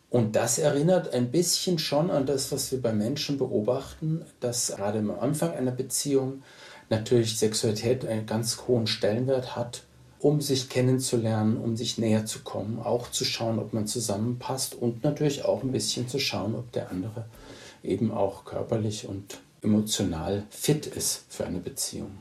Und 0.10 0.38
das 0.38 0.58
erinnert 0.58 1.14
ein 1.14 1.32
bisschen 1.32 1.80
schon 1.80 2.10
an 2.10 2.26
das, 2.26 2.52
was 2.54 2.72
wir 2.72 2.82
bei 2.82 2.94
Menschen 2.94 3.38
beobachten, 3.38 4.26
dass 4.40 4.74
gerade 4.76 5.00
am 5.00 5.12
Anfang 5.12 5.52
einer 5.52 5.72
Beziehung 5.72 6.44
natürlich 6.90 7.38
Sexualität 7.38 8.06
einen 8.06 8.26
ganz 8.26 8.64
hohen 8.68 8.88
Stellenwert 8.88 9.58
hat, 9.58 9.84
um 10.22 10.40
sich 10.40 10.70
kennenzulernen, 10.70 11.58
um 11.58 11.76
sich 11.76 11.98
näher 11.98 12.26
zu 12.26 12.40
kommen, 12.40 12.80
auch 12.80 13.10
zu 13.10 13.26
schauen, 13.26 13.58
ob 13.58 13.74
man 13.74 13.88
zusammenpasst 13.88 14.76
und 14.76 15.04
natürlich 15.04 15.46
auch 15.46 15.64
ein 15.64 15.72
bisschen 15.72 16.08
zu 16.08 16.20
schauen, 16.20 16.56
ob 16.56 16.72
der 16.72 16.92
andere 16.92 17.26
eben 17.84 18.12
auch 18.12 18.46
körperlich 18.46 19.08
und 19.08 19.40
emotional 19.64 20.44
fit 20.50 20.86
ist 20.86 21.26
für 21.30 21.46
eine 21.46 21.60
Beziehung. 21.60 22.12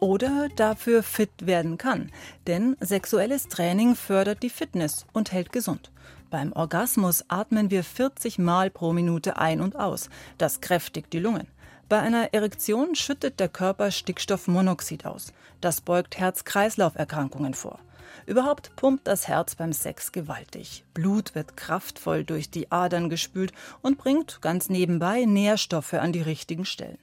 Oder 0.00 0.48
dafür 0.56 1.02
fit 1.02 1.30
werden 1.46 1.78
kann, 1.78 2.10
denn 2.46 2.76
sexuelles 2.80 3.48
Training 3.48 3.94
fördert 3.94 4.42
die 4.42 4.50
Fitness 4.50 5.06
und 5.12 5.32
hält 5.32 5.52
gesund. 5.52 5.90
Beim 6.30 6.52
Orgasmus 6.52 7.24
atmen 7.28 7.70
wir 7.70 7.84
40 7.84 8.38
Mal 8.38 8.70
pro 8.70 8.92
Minute 8.92 9.36
ein 9.38 9.60
und 9.60 9.76
aus. 9.76 10.08
Das 10.36 10.60
kräftigt 10.60 11.12
die 11.12 11.20
Lungen. 11.20 11.46
Bei 11.88 12.00
einer 12.00 12.32
Erektion 12.32 12.94
schüttet 12.94 13.40
der 13.40 13.50
Körper 13.50 13.90
Stickstoffmonoxid 13.90 15.04
aus. 15.04 15.34
Das 15.60 15.82
beugt 15.82 16.16
Herz-Kreislauf-Erkrankungen 16.16 17.52
vor. 17.52 17.78
Überhaupt 18.26 18.74
pumpt 18.74 19.06
das 19.06 19.28
Herz 19.28 19.54
beim 19.54 19.74
Sex 19.74 20.10
gewaltig. 20.10 20.84
Blut 20.94 21.34
wird 21.34 21.58
kraftvoll 21.58 22.24
durch 22.24 22.48
die 22.48 22.72
Adern 22.72 23.10
gespült 23.10 23.52
und 23.82 23.98
bringt 23.98 24.40
ganz 24.40 24.70
nebenbei 24.70 25.26
Nährstoffe 25.26 25.92
an 25.92 26.12
die 26.12 26.22
richtigen 26.22 26.64
Stellen. 26.64 26.98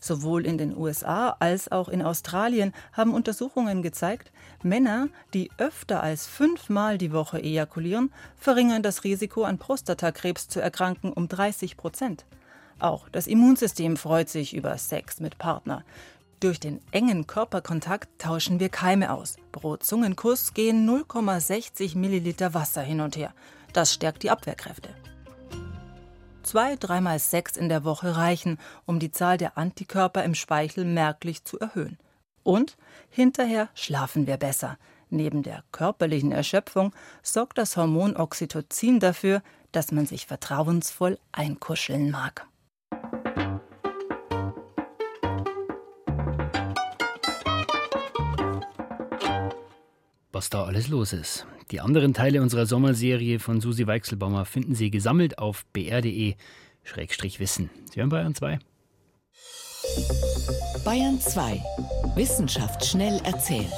Sowohl 0.00 0.44
in 0.44 0.58
den 0.58 0.76
USA 0.76 1.36
als 1.38 1.72
auch 1.72 1.88
in 1.88 2.02
Australien 2.02 2.74
haben 2.92 3.14
Untersuchungen 3.14 3.80
gezeigt, 3.80 4.32
Männer, 4.62 5.08
die 5.32 5.50
öfter 5.56 6.02
als 6.02 6.26
fünfmal 6.26 6.98
die 6.98 7.12
Woche 7.12 7.40
ejakulieren, 7.42 8.12
verringern 8.36 8.82
das 8.82 9.04
Risiko, 9.04 9.44
an 9.44 9.56
Prostatakrebs 9.56 10.48
zu 10.48 10.60
erkranken, 10.60 11.12
um 11.12 11.28
30 11.28 11.78
Prozent. 11.78 12.26
Auch 12.78 13.08
das 13.08 13.26
Immunsystem 13.26 13.96
freut 13.96 14.28
sich 14.28 14.54
über 14.54 14.76
Sex 14.76 15.20
mit 15.20 15.38
Partner. 15.38 15.84
Durch 16.40 16.60
den 16.60 16.80
engen 16.90 17.26
Körperkontakt 17.26 18.08
tauschen 18.18 18.60
wir 18.60 18.68
Keime 18.68 19.12
aus. 19.12 19.36
Pro 19.52 19.76
Zungenkuss 19.76 20.52
gehen 20.52 20.86
0,60 20.86 21.96
Milliliter 21.96 22.52
Wasser 22.52 22.82
hin 22.82 23.00
und 23.00 23.16
her. 23.16 23.32
Das 23.72 23.94
stärkt 23.94 24.22
die 24.22 24.30
Abwehrkräfte. 24.30 24.90
Zwei, 26.42 26.76
dreimal 26.76 27.18
Sex 27.18 27.56
in 27.56 27.68
der 27.68 27.84
Woche 27.84 28.16
reichen, 28.16 28.58
um 28.84 29.00
die 29.00 29.10
Zahl 29.10 29.38
der 29.38 29.56
Antikörper 29.56 30.22
im 30.22 30.34
Speichel 30.34 30.84
merklich 30.84 31.44
zu 31.44 31.58
erhöhen. 31.58 31.98
Und 32.42 32.76
hinterher 33.10 33.68
schlafen 33.74 34.26
wir 34.26 34.36
besser. 34.36 34.78
Neben 35.08 35.42
der 35.42 35.64
körperlichen 35.72 36.32
Erschöpfung 36.32 36.92
sorgt 37.22 37.58
das 37.58 37.76
Hormon 37.76 38.16
Oxytocin 38.16 39.00
dafür, 39.00 39.42
dass 39.72 39.90
man 39.90 40.06
sich 40.06 40.26
vertrauensvoll 40.26 41.18
einkuscheln 41.32 42.10
mag. 42.10 42.46
Was 50.36 50.50
da 50.50 50.64
alles 50.64 50.88
los 50.88 51.14
ist. 51.14 51.46
Die 51.70 51.80
anderen 51.80 52.12
Teile 52.12 52.42
unserer 52.42 52.66
Sommerserie 52.66 53.38
von 53.38 53.62
Susi 53.62 53.86
Weichselbaumer 53.86 54.44
finden 54.44 54.74
Sie 54.74 54.90
gesammelt 54.90 55.38
auf 55.38 55.64
br.de-wissen. 55.72 56.10
Sie 57.90 57.98
hören 57.98 58.10
Bayern 58.10 58.34
2. 58.34 58.58
Bayern 60.84 61.18
2. 61.18 61.62
Wissenschaft 62.16 62.84
schnell 62.84 63.18
erzählt. 63.24 63.72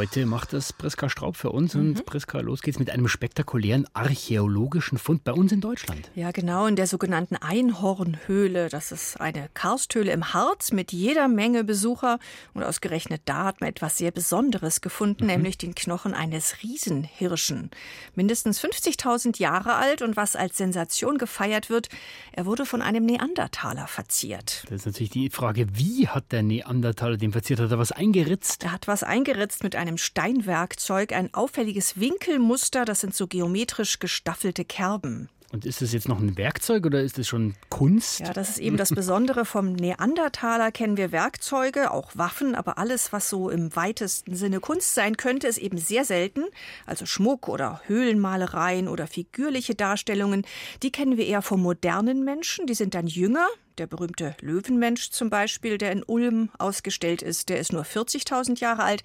Heute 0.00 0.24
macht 0.24 0.54
das 0.54 0.72
Priska 0.72 1.10
Straub 1.10 1.36
für 1.36 1.50
uns 1.50 1.74
mhm. 1.74 1.80
und 1.80 2.06
Priska, 2.06 2.40
los 2.40 2.62
geht's 2.62 2.78
mit 2.78 2.88
einem 2.88 3.06
spektakulären 3.06 3.86
archäologischen 3.92 4.96
Fund 4.96 5.24
bei 5.24 5.32
uns 5.34 5.52
in 5.52 5.60
Deutschland. 5.60 6.10
Ja, 6.14 6.30
genau, 6.30 6.66
in 6.66 6.74
der 6.74 6.86
sogenannten 6.86 7.36
Einhornhöhle. 7.36 8.70
Das 8.70 8.92
ist 8.92 9.20
eine 9.20 9.50
Karsthöhle 9.52 10.10
im 10.10 10.32
Harz 10.32 10.72
mit 10.72 10.92
jeder 10.92 11.28
Menge 11.28 11.64
Besucher. 11.64 12.18
Und 12.54 12.62
ausgerechnet 12.62 13.20
da 13.26 13.44
hat 13.44 13.60
man 13.60 13.68
etwas 13.68 13.98
sehr 13.98 14.10
Besonderes 14.10 14.80
gefunden, 14.80 15.24
mhm. 15.24 15.32
nämlich 15.32 15.58
den 15.58 15.74
Knochen 15.74 16.14
eines 16.14 16.62
Riesenhirschen. 16.62 17.70
Mindestens 18.14 18.58
50.000 18.58 19.38
Jahre 19.38 19.74
alt 19.74 20.00
und 20.00 20.16
was 20.16 20.34
als 20.34 20.56
Sensation 20.56 21.18
gefeiert 21.18 21.68
wird, 21.68 21.90
er 22.32 22.46
wurde 22.46 22.64
von 22.64 22.80
einem 22.80 23.04
Neandertaler 23.04 23.86
verziert. 23.86 24.64
Das 24.70 24.76
ist 24.76 24.86
natürlich 24.86 25.10
die 25.10 25.28
Frage, 25.28 25.66
wie 25.74 26.08
hat 26.08 26.32
der 26.32 26.42
Neandertaler 26.42 27.18
den 27.18 27.32
verziert? 27.32 27.60
Hat 27.60 27.70
er 27.70 27.78
was 27.78 27.92
eingeritzt? 27.92 28.64
Er 28.64 28.72
hat 28.72 28.88
was 28.88 29.02
eingeritzt 29.02 29.62
mit 29.62 29.76
einem 29.76 29.89
einem 29.90 29.98
Steinwerkzeug 29.98 31.12
ein 31.12 31.34
auffälliges 31.34 31.98
Winkelmuster, 31.98 32.84
das 32.84 33.00
sind 33.00 33.12
so 33.12 33.26
geometrisch 33.26 33.98
gestaffelte 33.98 34.64
Kerben. 34.64 35.28
Und 35.52 35.64
ist 35.64 35.82
das 35.82 35.92
jetzt 35.92 36.08
noch 36.08 36.20
ein 36.20 36.36
Werkzeug 36.38 36.86
oder 36.86 37.02
ist 37.02 37.18
das 37.18 37.26
schon 37.26 37.54
Kunst? 37.70 38.20
Ja, 38.20 38.32
das 38.32 38.50
ist 38.50 38.58
eben 38.58 38.76
das 38.76 38.90
Besondere 38.90 39.44
vom 39.44 39.72
Neandertaler. 39.72 40.70
Kennen 40.70 40.96
wir 40.96 41.10
Werkzeuge, 41.10 41.90
auch 41.90 42.12
Waffen, 42.14 42.54
aber 42.54 42.78
alles, 42.78 43.12
was 43.12 43.28
so 43.28 43.50
im 43.50 43.74
weitesten 43.74 44.36
Sinne 44.36 44.60
Kunst 44.60 44.94
sein 44.94 45.16
könnte, 45.16 45.48
ist 45.48 45.58
eben 45.58 45.76
sehr 45.76 46.04
selten. 46.04 46.44
Also 46.86 47.04
Schmuck 47.04 47.48
oder 47.48 47.82
Höhlenmalereien 47.86 48.86
oder 48.86 49.08
figürliche 49.08 49.74
Darstellungen, 49.74 50.46
die 50.84 50.92
kennen 50.92 51.16
wir 51.16 51.26
eher 51.26 51.42
vom 51.42 51.62
modernen 51.62 52.22
Menschen. 52.22 52.68
Die 52.68 52.74
sind 52.74 52.94
dann 52.94 53.08
jünger, 53.08 53.48
Der 53.78 53.86
berühmte 53.86 54.34
Löwenmensch 54.40 55.10
zum 55.10 55.30
Beispiel, 55.30 55.78
der 55.78 55.92
in 55.92 56.02
Ulm 56.02 56.50
ausgestellt 56.58 57.22
ist, 57.22 57.48
der 57.48 57.60
ist 57.60 57.72
nur 57.72 57.84
40.000 57.84 58.60
Jahre 58.60 58.82
alt. 58.82 59.02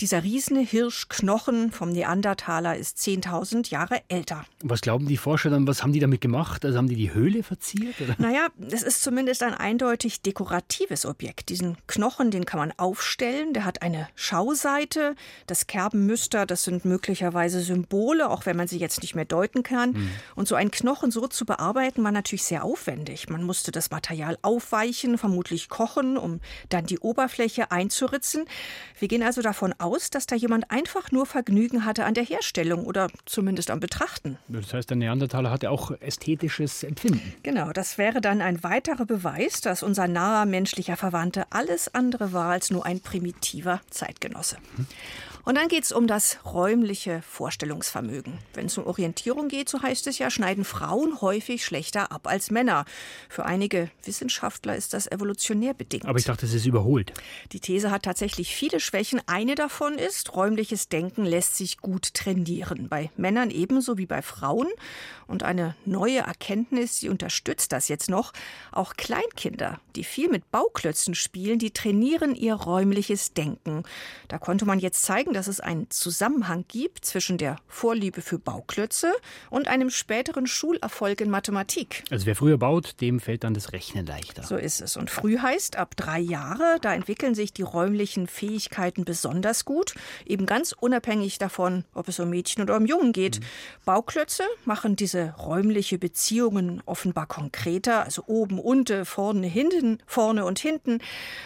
Dieser 0.00 0.22
riesene 0.22 0.60
Hirschknochen 0.60 1.70
vom 1.70 1.92
Neandertaler 1.92 2.76
ist 2.76 2.98
10.000 2.98 3.70
Jahre 3.70 4.02
älter. 4.08 4.44
Was 4.62 4.80
glauben 4.80 5.06
die 5.06 5.16
Forscher 5.16 5.50
dann, 5.50 5.66
was 5.66 5.82
haben 5.82 5.92
die 5.92 6.00
damit 6.00 6.20
gemacht? 6.20 6.64
Also 6.64 6.76
haben 6.76 6.88
die 6.88 6.96
die 6.96 7.14
Höhle 7.14 7.42
verziert? 7.42 8.00
Oder? 8.00 8.16
Naja, 8.18 8.48
es 8.70 8.82
ist 8.82 9.02
zumindest 9.02 9.42
ein 9.42 9.54
eindeutig 9.54 10.20
dekoratives 10.20 11.06
Objekt. 11.06 11.48
Diesen 11.48 11.76
Knochen, 11.86 12.30
den 12.30 12.44
kann 12.44 12.58
man 12.58 12.72
aufstellen. 12.76 13.54
Der 13.54 13.64
hat 13.64 13.82
eine 13.82 14.08
Schauseite. 14.14 15.14
Das 15.46 15.68
Kerbenmuster, 15.68 16.44
das 16.44 16.64
sind 16.64 16.84
möglicherweise 16.84 17.60
Symbole, 17.60 18.28
auch 18.28 18.46
wenn 18.46 18.56
man 18.56 18.68
sie 18.68 18.78
jetzt 18.78 19.00
nicht 19.00 19.14
mehr 19.14 19.24
deuten 19.24 19.62
kann. 19.62 19.92
Mhm. 19.92 20.10
Und 20.34 20.48
so 20.48 20.54
einen 20.54 20.70
Knochen 20.70 21.10
so 21.10 21.28
zu 21.28 21.46
bearbeiten, 21.46 22.02
war 22.04 22.12
natürlich 22.12 22.44
sehr 22.44 22.64
aufwendig. 22.64 23.28
Man 23.30 23.44
musste 23.44 23.70
das 23.70 23.90
Material 23.90 24.07
aufweichen, 24.42 25.18
vermutlich 25.18 25.68
kochen, 25.68 26.16
um 26.16 26.40
dann 26.68 26.86
die 26.86 26.98
Oberfläche 26.98 27.70
einzuritzen. 27.70 28.44
Wir 28.98 29.08
gehen 29.08 29.22
also 29.22 29.42
davon 29.42 29.74
aus, 29.78 30.10
dass 30.10 30.26
da 30.26 30.36
jemand 30.36 30.70
einfach 30.70 31.12
nur 31.12 31.26
Vergnügen 31.26 31.84
hatte 31.84 32.04
an 32.04 32.14
der 32.14 32.24
Herstellung 32.24 32.84
oder 32.84 33.08
zumindest 33.26 33.70
am 33.70 33.80
Betrachten. 33.80 34.38
Das 34.48 34.72
heißt, 34.72 34.90
der 34.90 34.96
Neandertaler 34.96 35.50
hatte 35.50 35.70
auch 35.70 35.90
ästhetisches 36.00 36.82
Empfinden. 36.82 37.34
Genau, 37.42 37.72
das 37.72 37.98
wäre 37.98 38.20
dann 38.20 38.42
ein 38.42 38.62
weiterer 38.62 39.06
Beweis, 39.06 39.60
dass 39.60 39.82
unser 39.82 40.08
naher 40.08 40.46
menschlicher 40.46 40.96
Verwandte 40.96 41.44
alles 41.50 41.94
andere 41.94 42.32
war 42.32 42.50
als 42.50 42.70
nur 42.70 42.84
ein 42.84 43.00
primitiver 43.00 43.80
Zeitgenosse. 43.90 44.56
Hm. 44.76 44.86
Und 45.44 45.56
dann 45.56 45.68
geht 45.68 45.84
es 45.84 45.92
um 45.92 46.06
das 46.06 46.38
räumliche 46.44 47.22
Vorstellungsvermögen. 47.22 48.38
Wenn 48.54 48.66
es 48.66 48.78
um 48.78 48.86
Orientierung 48.86 49.48
geht, 49.48 49.68
so 49.68 49.82
heißt 49.82 50.06
es 50.06 50.18
ja, 50.18 50.30
schneiden 50.30 50.64
Frauen 50.64 51.20
häufig 51.20 51.64
schlechter 51.64 52.12
ab 52.12 52.26
als 52.26 52.50
Männer. 52.50 52.84
Für 53.28 53.44
einige 53.44 53.90
Wissenschaftler 54.04 54.76
ist 54.76 54.92
das 54.94 55.10
evolutionär 55.10 55.74
bedingt. 55.74 56.06
Aber 56.06 56.18
ich 56.18 56.24
dachte, 56.24 56.46
es 56.46 56.54
ist 56.54 56.66
überholt. 56.66 57.12
Die 57.52 57.60
These 57.60 57.90
hat 57.90 58.02
tatsächlich 58.02 58.54
viele 58.54 58.80
Schwächen. 58.80 59.20
Eine 59.26 59.54
davon 59.54 59.98
ist, 59.98 60.34
räumliches 60.34 60.88
Denken 60.88 61.24
lässt 61.24 61.56
sich 61.56 61.78
gut 61.78 62.14
trainieren. 62.14 62.88
Bei 62.88 63.10
Männern 63.16 63.50
ebenso 63.50 63.98
wie 63.98 64.06
bei 64.06 64.22
Frauen. 64.22 64.68
Und 65.26 65.42
eine 65.42 65.74
neue 65.84 66.20
Erkenntnis, 66.20 67.00
die 67.00 67.08
unterstützt 67.10 67.72
das 67.72 67.88
jetzt 67.88 68.08
noch. 68.08 68.32
Auch 68.72 68.94
Kleinkinder, 68.94 69.78
die 69.94 70.04
viel 70.04 70.28
mit 70.28 70.50
Bauklötzen 70.50 71.14
spielen, 71.14 71.58
die 71.58 71.70
trainieren 71.70 72.34
ihr 72.34 72.54
räumliches 72.54 73.34
Denken. 73.34 73.82
Da 74.28 74.38
konnte 74.38 74.64
man 74.64 74.78
jetzt 74.78 75.02
zeigen, 75.02 75.27
dass 75.32 75.48
es 75.48 75.60
einen 75.60 75.90
Zusammenhang 75.90 76.64
gibt 76.68 77.04
zwischen 77.04 77.36
der 77.36 77.56
Vorliebe 77.66 78.22
für 78.22 78.38
Bauklötze 78.38 79.12
und 79.50 79.68
einem 79.68 79.90
späteren 79.90 80.46
Schulerfolg 80.46 81.20
in 81.20 81.30
Mathematik. 81.30 82.04
Also 82.10 82.26
wer 82.26 82.36
früher 82.36 82.56
baut, 82.56 83.00
dem 83.00 83.20
fällt 83.20 83.44
dann 83.44 83.54
das 83.54 83.72
Rechnen 83.72 84.06
leichter. 84.06 84.44
So 84.44 84.56
ist 84.56 84.80
es. 84.80 84.96
Und 84.96 85.10
früh 85.10 85.38
heißt 85.38 85.76
ab 85.76 85.94
drei 85.96 86.20
Jahre, 86.20 86.78
da 86.80 86.94
entwickeln 86.94 87.34
sich 87.34 87.52
die 87.52 87.62
räumlichen 87.62 88.26
Fähigkeiten 88.26 89.04
besonders 89.04 89.64
gut, 89.64 89.94
eben 90.24 90.46
ganz 90.46 90.72
unabhängig 90.72 91.38
davon, 91.38 91.84
ob 91.92 92.08
es 92.08 92.18
um 92.18 92.30
Mädchen 92.30 92.62
oder 92.62 92.76
um 92.76 92.86
Jungen 92.86 93.12
geht. 93.12 93.40
Mhm. 93.40 93.44
Bauklötze 93.84 94.44
machen 94.64 94.96
diese 94.96 95.18
diese 95.18 95.34
räumliche 95.38 95.98
Beziehungen 95.98 96.82
offenbar 96.86 97.26
konkreter, 97.26 98.04
also 98.04 98.22
oben, 98.26 98.58
unten, 98.58 99.04
vorne, 99.04 99.46
hinten, 99.46 99.98
vorne 100.06 100.44
und 100.44 100.58
hinten. 100.58 101.00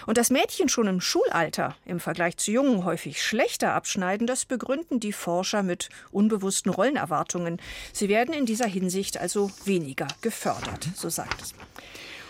Und 0.06 0.18
das 0.18 0.30
Mädchen 0.30 0.68
schon 0.68 0.88
im 0.88 1.00
Schulalter 1.00 1.76
im 1.86 2.00
Vergleich 2.00 2.36
zu 2.36 2.50
Jungen 2.50 2.84
häufig 2.84 3.22
schlechter 3.22 3.71
abschneiden, 3.74 4.26
das 4.26 4.44
begründen 4.44 5.00
die 5.00 5.12
Forscher 5.12 5.62
mit 5.62 5.88
unbewussten 6.10 6.72
Rollenerwartungen. 6.72 7.60
Sie 7.92 8.08
werden 8.08 8.34
in 8.34 8.46
dieser 8.46 8.66
Hinsicht 8.66 9.18
also 9.18 9.50
weniger 9.64 10.08
gefördert, 10.20 10.88
so 10.94 11.08
sagt 11.08 11.42
es. 11.42 11.54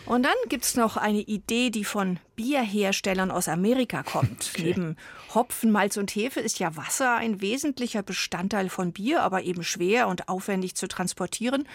Und 0.07 0.25
dann 0.25 0.35
gibt 0.49 0.65
es 0.65 0.77
noch 0.77 0.97
eine 0.97 1.21
Idee, 1.21 1.71
die 1.71 1.85
von 1.85 2.19
Bierherstellern 2.37 3.31
aus 3.31 3.49
Amerika 3.49 4.03
kommt. 4.03 4.33
Okay. 4.53 4.65
Neben 4.65 4.97
Hopfen, 5.35 5.71
Malz 5.71 5.97
und 5.97 6.15
Hefe 6.15 6.41
ist 6.41 6.59
ja 6.59 6.77
Wasser 6.77 7.17
ein 7.17 7.41
wesentlicher 7.41 8.03
Bestandteil 8.03 8.69
von 8.69 8.93
Bier, 8.93 9.23
aber 9.23 9.43
eben 9.43 9.65
schwer 9.65 10.09
und 10.09 10.29
aufwendig 10.29 10.75
zu 10.75 10.89
transportieren. 10.89 11.67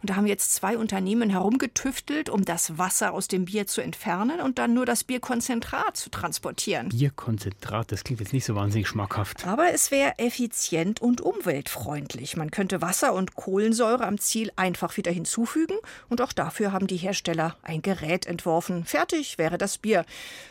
Und 0.00 0.10
da 0.10 0.16
haben 0.16 0.26
jetzt 0.26 0.54
zwei 0.54 0.76
Unternehmen 0.76 1.30
herumgetüftelt, 1.30 2.28
um 2.28 2.44
das 2.44 2.76
Wasser 2.76 3.12
aus 3.12 3.28
dem 3.28 3.44
Bier 3.44 3.66
zu 3.66 3.80
entfernen 3.80 4.40
und 4.40 4.58
dann 4.58 4.74
nur 4.74 4.84
das 4.84 5.04
Bierkonzentrat 5.04 5.96
zu 5.96 6.10
transportieren. 6.10 6.88
Bierkonzentrat, 6.88 7.92
das 7.92 8.02
klingt 8.02 8.20
jetzt 8.20 8.32
nicht 8.32 8.44
so 8.44 8.54
wahnsinnig 8.56 8.88
schmackhaft. 8.88 9.46
Aber 9.46 9.72
es 9.72 9.90
wäre 9.90 10.18
effizient 10.18 11.00
und 11.00 11.20
umweltfreundlich. 11.20 12.36
Man 12.36 12.50
könnte 12.50 12.82
Wasser 12.82 13.14
und 13.14 13.34
Kohlensäure 13.36 14.06
am 14.06 14.18
Ziel 14.18 14.50
einfach 14.56 14.96
wieder 14.96 15.12
hinzufügen 15.12 15.76
und 16.08 16.20
auch 16.20 16.32
dafür 16.32 16.72
haben 16.72 16.86
die 16.86 16.96
Hersteller 16.96 17.56
ein 17.62 17.73
Gerät 17.82 18.26
entworfen. 18.26 18.84
Fertig 18.84 19.38
wäre 19.38 19.58
das 19.58 19.78
Bier. 19.78 20.04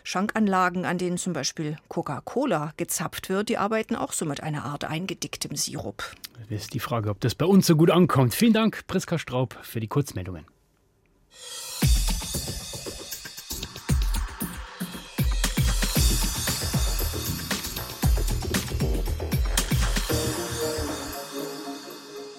Schankanlagen, 0.03 0.85
an 0.85 0.97
denen 0.97 1.17
zum 1.17 1.33
Beispiel 1.33 1.77
Coca-Cola 1.87 2.73
gezapft 2.77 3.29
wird, 3.29 3.49
die 3.49 3.57
arbeiten 3.57 3.95
auch 3.95 4.13
so 4.13 4.25
mit 4.25 4.41
einer 4.41 4.65
Art 4.65 4.85
eingedicktem 4.85 5.55
Sirup. 5.55 6.03
Das 6.49 6.63
ist 6.63 6.73
die 6.73 6.79
Frage, 6.79 7.09
ob 7.09 7.19
das 7.19 7.35
bei 7.35 7.45
uns 7.45 7.65
so 7.65 7.75
gut 7.75 7.91
ankommt. 7.91 8.33
Vielen 8.35 8.53
Dank, 8.53 8.85
Priska 8.87 9.17
Straub, 9.17 9.57
für 9.61 9.79
die 9.79 9.87
Kurzmeldungen. 9.87 10.45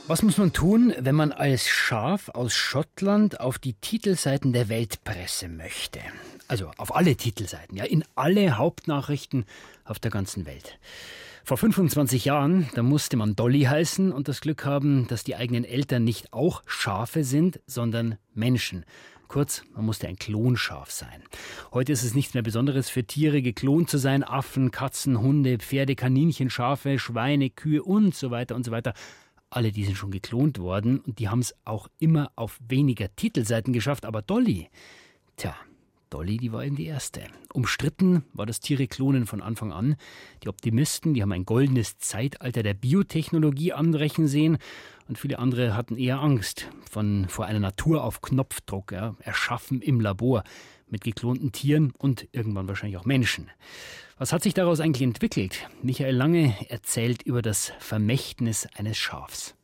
Was 0.07 0.23
muss 0.23 0.37
man 0.37 0.53
tun, 0.53 0.93
wenn 0.99 1.15
man 1.15 1.33
als 1.33 1.67
Schaf 1.67 2.29
aus 2.29 2.53
Schottland 2.53 3.41
auf 3.41 3.59
die 3.59 3.73
Titelseiten 3.73 4.53
der 4.53 4.69
Weltpresse 4.69 5.49
möchte? 5.49 5.99
Also 6.47 6.71
auf 6.77 6.95
alle 6.95 7.17
Titelseiten, 7.17 7.75
ja, 7.79 7.85
in 7.85 8.05
alle 8.15 8.59
Hauptnachrichten 8.59 9.47
auf 9.83 9.99
der 9.99 10.11
ganzen 10.11 10.45
Welt. 10.45 10.79
Vor 11.43 11.57
25 11.57 12.27
Jahren, 12.27 12.69
da 12.75 12.83
musste 12.83 13.17
man 13.17 13.35
Dolly 13.35 13.63
heißen 13.63 14.13
und 14.13 14.29
das 14.29 14.43
Glück 14.43 14.67
haben, 14.67 15.07
dass 15.09 15.25
die 15.25 15.37
eigenen 15.37 15.65
Eltern 15.65 16.05
nicht 16.05 16.35
auch 16.35 16.63
Schafe 16.67 17.25
sind, 17.25 17.61
sondern 17.67 18.19
Menschen. 18.35 18.85
Kurz, 19.29 19.63
man 19.75 19.87
musste 19.87 20.07
ein 20.07 20.17
Klonschaf 20.17 20.91
sein. 20.91 21.23
Heute 21.73 21.93
ist 21.93 22.03
es 22.03 22.15
nichts 22.15 22.35
mehr 22.35 22.43
Besonderes 22.43 22.91
für 22.91 23.05
Tiere, 23.05 23.41
geklont 23.41 23.89
zu 23.89 23.97
sein. 23.97 24.23
Affen, 24.23 24.71
Katzen, 24.71 25.19
Hunde, 25.19 25.57
Pferde, 25.59 25.97
Kaninchen, 25.97 26.51
Schafe, 26.51 26.99
Schweine, 26.99 27.49
Kühe 27.49 27.83
und 27.83 28.15
so 28.15 28.31
weiter 28.31 28.55
und 28.55 28.67
so 28.67 28.71
weiter 28.71 28.93
alle 29.55 29.73
die 29.73 29.85
sind 29.85 29.97
schon 29.97 30.11
geklont 30.11 30.59
worden 30.59 31.01
und 31.01 31.19
die 31.19 31.29
haben 31.29 31.41
es 31.41 31.55
auch 31.65 31.89
immer 31.99 32.33
auf 32.37 32.59
weniger 32.69 33.15
Titelseiten 33.15 33.73
geschafft, 33.73 34.05
aber 34.05 34.23
Dolly, 34.23 34.69
tja, 35.37 35.55
Dolly, 36.11 36.37
die 36.37 36.53
war 36.53 36.65
eben 36.65 36.77
die 36.77 36.87
erste. 36.87 37.23
Umstritten 37.53 38.25
war 38.33 38.47
das 38.47 38.61
Tiere-Klonen 38.61 39.27
von 39.27 39.43
Anfang 39.43 39.73
an. 39.73 39.97
Die 40.43 40.49
Optimisten, 40.49 41.13
die 41.13 41.23
haben 41.23 41.33
ein 41.33 41.45
goldenes 41.45 41.99
Zeitalter 41.99 42.63
der 42.63 42.75
Biotechnologie 42.75 43.73
anbrechen 43.73 44.29
sehen 44.29 44.59
und 45.09 45.19
viele 45.19 45.39
andere 45.39 45.77
hatten 45.77 45.97
eher 45.97 46.21
Angst 46.21 46.71
von, 46.89 47.27
vor 47.29 47.47
einer 47.47 47.59
Natur 47.59 48.05
auf 48.05 48.23
Knopfdruck, 48.23 48.93
ja, 48.93 49.17
erschaffen 49.21 49.83
im 49.83 50.01
Labor 50.01 50.45
mit 50.95 51.03
geklonten 51.03 51.51
Tieren 51.51 51.93
und 51.99 52.29
irgendwann 52.31 52.69
wahrscheinlich 52.69 52.99
auch 52.99 53.05
Menschen. 53.05 53.51
Was 54.17 54.33
hat 54.33 54.45
sich 54.45 54.55
daraus 54.55 54.79
eigentlich 54.79 55.03
entwickelt? 55.03 55.69
Michael 55.83 56.15
Lange 56.15 56.55
erzählt 56.71 57.23
über 57.23 57.43
das 57.43 57.73
Vermächtnis 57.81 58.69
eines 58.77 58.97
Schafs. 58.97 59.57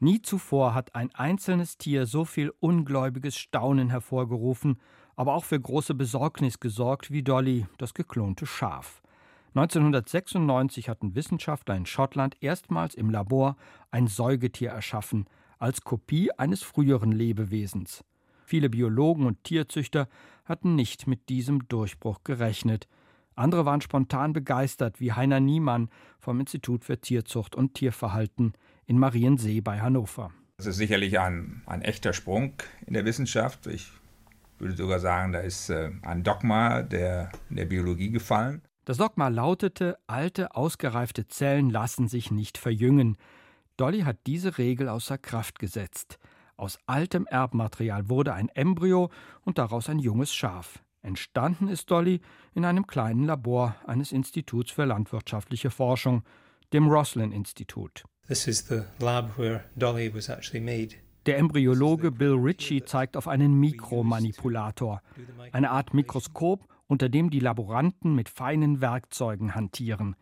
Nie 0.00 0.22
zuvor 0.22 0.72
hat 0.72 0.94
ein 0.94 1.14
einzelnes 1.14 1.76
Tier 1.76 2.06
so 2.06 2.24
viel 2.24 2.50
ungläubiges 2.60 3.36
Staunen 3.36 3.90
hervorgerufen, 3.90 4.80
aber 5.16 5.34
auch 5.34 5.44
für 5.44 5.60
große 5.60 5.94
Besorgnis 5.94 6.58
gesorgt 6.58 7.10
wie 7.10 7.22
Dolly, 7.22 7.66
das 7.76 7.92
geklonte 7.92 8.46
Schaf. 8.46 9.02
1996 9.54 10.88
hatten 10.88 11.14
Wissenschaftler 11.14 11.76
in 11.76 11.84
Schottland 11.84 12.42
erstmals 12.42 12.94
im 12.94 13.10
Labor 13.10 13.58
ein 13.90 14.06
Säugetier 14.06 14.70
erschaffen, 14.70 15.26
als 15.58 15.82
Kopie 15.82 16.30
eines 16.32 16.62
früheren 16.62 17.12
Lebewesens. 17.12 18.02
Viele 18.46 18.70
Biologen 18.70 19.26
und 19.26 19.42
Tierzüchter 19.42 20.08
hatten 20.44 20.76
nicht 20.76 21.08
mit 21.08 21.28
diesem 21.28 21.66
Durchbruch 21.66 22.22
gerechnet. 22.22 22.86
Andere 23.34 23.66
waren 23.66 23.80
spontan 23.80 24.32
begeistert, 24.32 25.00
wie 25.00 25.12
Heiner 25.12 25.40
Niemann 25.40 25.90
vom 26.20 26.38
Institut 26.38 26.84
für 26.84 27.00
Tierzucht 27.00 27.56
und 27.56 27.74
Tierverhalten 27.74 28.52
in 28.86 29.00
Mariensee 29.00 29.60
bei 29.60 29.80
Hannover. 29.80 30.30
Das 30.58 30.66
ist 30.66 30.76
sicherlich 30.76 31.18
ein, 31.18 31.62
ein 31.66 31.82
echter 31.82 32.12
Sprung 32.12 32.52
in 32.86 32.94
der 32.94 33.04
Wissenschaft. 33.04 33.66
Ich 33.66 33.90
würde 34.60 34.76
sogar 34.76 35.00
sagen, 35.00 35.32
da 35.32 35.40
ist 35.40 35.68
äh, 35.68 35.90
ein 36.02 36.22
Dogma 36.22 36.82
der, 36.84 37.32
in 37.50 37.56
der 37.56 37.66
Biologie 37.66 38.10
gefallen. 38.10 38.62
Das 38.84 38.98
Dogma 38.98 39.26
lautete, 39.26 39.98
alte, 40.06 40.54
ausgereifte 40.54 41.26
Zellen 41.26 41.68
lassen 41.68 42.06
sich 42.06 42.30
nicht 42.30 42.58
verjüngen. 42.58 43.16
Dolly 43.76 44.02
hat 44.02 44.18
diese 44.24 44.56
Regel 44.56 44.88
außer 44.88 45.18
Kraft 45.18 45.58
gesetzt. 45.58 46.20
Aus 46.56 46.78
altem 46.86 47.26
Erbmaterial 47.26 48.08
wurde 48.08 48.32
ein 48.32 48.48
Embryo 48.48 49.10
und 49.44 49.58
daraus 49.58 49.88
ein 49.88 49.98
junges 49.98 50.34
Schaf. 50.34 50.82
Entstanden 51.02 51.68
ist 51.68 51.90
Dolly 51.90 52.20
in 52.54 52.64
einem 52.64 52.86
kleinen 52.86 53.24
Labor 53.24 53.76
eines 53.86 54.10
Instituts 54.10 54.72
für 54.72 54.84
landwirtschaftliche 54.84 55.70
Forschung, 55.70 56.22
dem 56.72 56.88
Roslin 56.88 57.30
Institut. 57.30 58.04
This 58.26 58.48
is 58.48 58.66
the 58.66 58.82
lab 58.98 59.38
where 59.38 59.64
Dolly 59.76 60.12
was 60.12 60.28
actually 60.28 60.64
made. 60.64 60.96
Der 61.26 61.38
Embryologe 61.38 62.10
Bill 62.10 62.34
Ritchie 62.34 62.84
zeigt 62.84 63.16
auf 63.16 63.28
einen 63.28 63.58
Mikromanipulator, 63.58 65.02
eine 65.52 65.70
Art 65.70 65.92
Mikroskop, 65.92 66.66
unter 66.86 67.08
dem 67.08 67.30
die 67.30 67.40
Laboranten 67.40 68.14
mit 68.14 68.28
feinen 68.28 68.80
Werkzeugen 68.80 69.54
hantieren. 69.54 70.16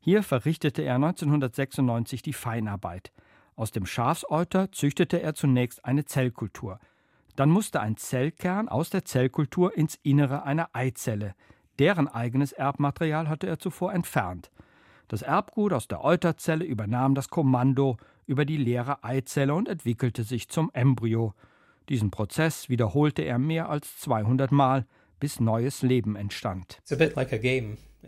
Hier 0.00 0.22
verrichtete 0.22 0.82
er 0.82 0.94
1996 0.94 2.22
die 2.22 2.32
Feinarbeit. 2.32 3.12
Aus 3.58 3.72
dem 3.72 3.86
Schafsäuter 3.86 4.70
züchtete 4.70 5.20
er 5.20 5.34
zunächst 5.34 5.84
eine 5.84 6.04
Zellkultur. 6.04 6.78
Dann 7.34 7.50
musste 7.50 7.80
ein 7.80 7.96
Zellkern 7.96 8.68
aus 8.68 8.88
der 8.88 9.04
Zellkultur 9.04 9.76
ins 9.76 9.98
Innere 10.04 10.44
einer 10.44 10.68
Eizelle. 10.74 11.34
Deren 11.80 12.06
eigenes 12.06 12.52
Erbmaterial 12.52 13.28
hatte 13.28 13.48
er 13.48 13.58
zuvor 13.58 13.92
entfernt. 13.92 14.52
Das 15.08 15.22
Erbgut 15.22 15.72
aus 15.72 15.88
der 15.88 16.04
Euterzelle 16.04 16.64
übernahm 16.64 17.16
das 17.16 17.30
Kommando 17.30 17.96
über 18.28 18.44
die 18.44 18.58
leere 18.58 19.02
Eizelle 19.02 19.56
und 19.56 19.68
entwickelte 19.68 20.22
sich 20.22 20.48
zum 20.48 20.70
Embryo. 20.72 21.34
Diesen 21.88 22.12
Prozess 22.12 22.68
wiederholte 22.68 23.22
er 23.22 23.40
mehr 23.40 23.68
als 23.70 23.98
200 23.98 24.52
Mal, 24.52 24.86
bis 25.18 25.40
neues 25.40 25.82
Leben 25.82 26.14
entstand. 26.14 26.78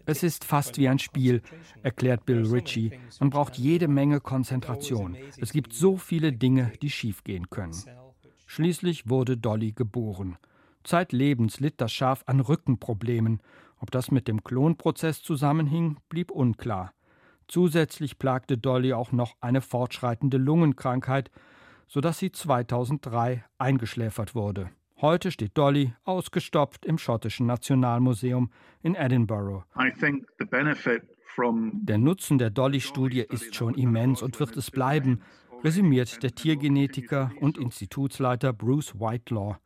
Es 0.07 0.23
ist 0.23 0.45
fast 0.45 0.79
wie 0.79 0.89
ein 0.89 0.99
Spiel, 0.99 1.43
erklärt 1.83 2.27
Bill 2.27 2.47
Ritchie. 2.47 2.93
Man 3.21 3.31
braucht 3.31 3.57
jede 3.59 3.89
Menge 3.89 4.21
Konzentration. 4.21 5.17
Es 5.39 5.53
gibt 5.53 5.73
so 5.73 5.97
viele 5.97 6.33
Dinge, 6.33 6.73
die 6.83 6.91
schiefgehen 6.91 7.51
können. 7.51 7.77
Schließlich 8.47 9.09
wurde 9.09 9.37
Dolly 9.37 9.73
geboren. 9.73 10.37
Zeitlebens 10.83 11.61
litt 11.61 11.81
das 11.81 11.93
Schaf 11.93 12.23
an 12.27 12.41
Rückenproblemen. 12.41 13.41
Ob 13.79 13.91
das 13.91 14.11
mit 14.11 14.29
dem 14.29 14.43
Klonprozess 14.43 15.23
zusammenhing, 15.23 15.99
blieb 16.09 16.31
unklar. 16.31 16.93
Zusätzlich 17.49 18.19
plagte 18.19 18.59
Dolly 18.59 18.93
auch 18.93 19.13
noch 19.13 19.37
eine 19.41 19.61
fortschreitende 19.61 20.37
Lungenkrankheit, 20.37 21.31
sodass 21.89 22.19
sie 22.19 22.33
2003 22.33 23.45
eingeschläfert 23.59 24.35
wurde. 24.35 24.71
Heute 25.03 25.31
steht 25.31 25.57
Dolly 25.57 25.95
ausgestopft 26.05 26.85
im 26.85 26.99
schottischen 26.99 27.47
Nationalmuseum 27.47 28.51
in 28.83 28.95
Edinburgh. 28.95 29.65
Der 31.73 31.99
Nutzen 31.99 32.37
der 32.37 32.51
Dolly-Studie 32.51 33.21
ist 33.21 33.55
schon 33.55 33.75
immens 33.75 34.21
und 34.21 34.39
wird 34.39 34.59
es 34.59 34.71
bleiben, 34.71 35.23
resümiert 35.65 36.23
der 36.23 36.35
Tiergenetiker 36.35 37.31
und 37.41 37.57
Institutsleiter 37.57 38.53
Bruce 38.53 38.95
Whitelaw. 39.01 39.57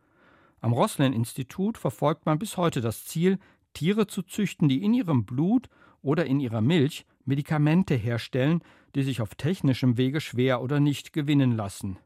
Am 0.61 0.73
Roslin-Institut 0.73 1.79
verfolgt 1.79 2.27
man 2.27 2.38
bis 2.38 2.57
heute 2.57 2.81
das 2.81 3.05
Ziel, 3.05 3.38
Tiere 3.73 4.07
zu 4.07 4.23
züchten, 4.23 4.68
die 4.68 4.85
in 4.85 4.94
ihrem 4.94 5.25
Blut 5.25 5.68
oder 6.01 6.27
in 6.27 6.38
ihrer 6.38 6.61
Milch 6.61 7.07
Medikamente 7.25 7.97
herstellen, 7.97 8.62
die 8.94 9.03
sich 9.03 9.20
auf 9.20 9.35
technischem 9.35 9.97
Wege 9.97 10.20
schwer 10.20 10.62
oder 10.62 10.79
nicht 10.79 11.12
gewinnen 11.12 11.53
lassen. 11.53 11.99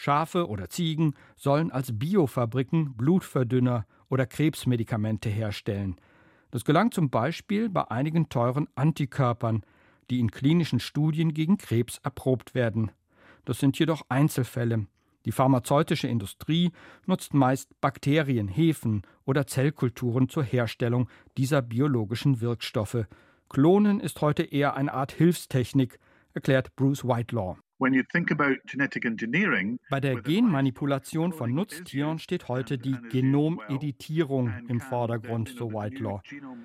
Schafe 0.00 0.48
oder 0.48 0.70
Ziegen 0.70 1.14
sollen 1.36 1.70
als 1.70 1.98
Biofabriken 1.98 2.94
Blutverdünner 2.94 3.84
oder 4.08 4.24
Krebsmedikamente 4.24 5.28
herstellen. 5.28 5.96
Das 6.50 6.64
gelang 6.64 6.90
zum 6.90 7.10
Beispiel 7.10 7.68
bei 7.68 7.90
einigen 7.90 8.30
teuren 8.30 8.66
Antikörpern, 8.76 9.62
die 10.08 10.18
in 10.18 10.30
klinischen 10.30 10.80
Studien 10.80 11.34
gegen 11.34 11.58
Krebs 11.58 11.98
erprobt 12.02 12.54
werden. 12.54 12.90
Das 13.44 13.58
sind 13.58 13.78
jedoch 13.78 14.00
Einzelfälle. 14.08 14.86
Die 15.26 15.32
pharmazeutische 15.32 16.08
Industrie 16.08 16.72
nutzt 17.04 17.34
meist 17.34 17.78
Bakterien, 17.82 18.48
Hefen 18.48 19.02
oder 19.26 19.46
Zellkulturen 19.46 20.30
zur 20.30 20.44
Herstellung 20.44 21.10
dieser 21.36 21.60
biologischen 21.60 22.40
Wirkstoffe. 22.40 23.04
Klonen 23.50 24.00
ist 24.00 24.22
heute 24.22 24.44
eher 24.44 24.76
eine 24.76 24.94
Art 24.94 25.12
Hilfstechnik, 25.12 25.98
erklärt 26.32 26.74
Bruce 26.74 27.04
Whitelaw. 27.04 27.58
Bei 29.88 30.00
der 30.00 30.20
Genmanipulation 30.20 31.32
von 31.32 31.54
Nutztieren 31.54 32.18
steht 32.18 32.48
heute 32.48 32.76
die 32.76 32.96
Genomeditierung 33.10 34.52
im 34.68 34.80
Vordergrund, 34.80 35.48
so 35.48 35.72
Whitelaw. 35.72 36.20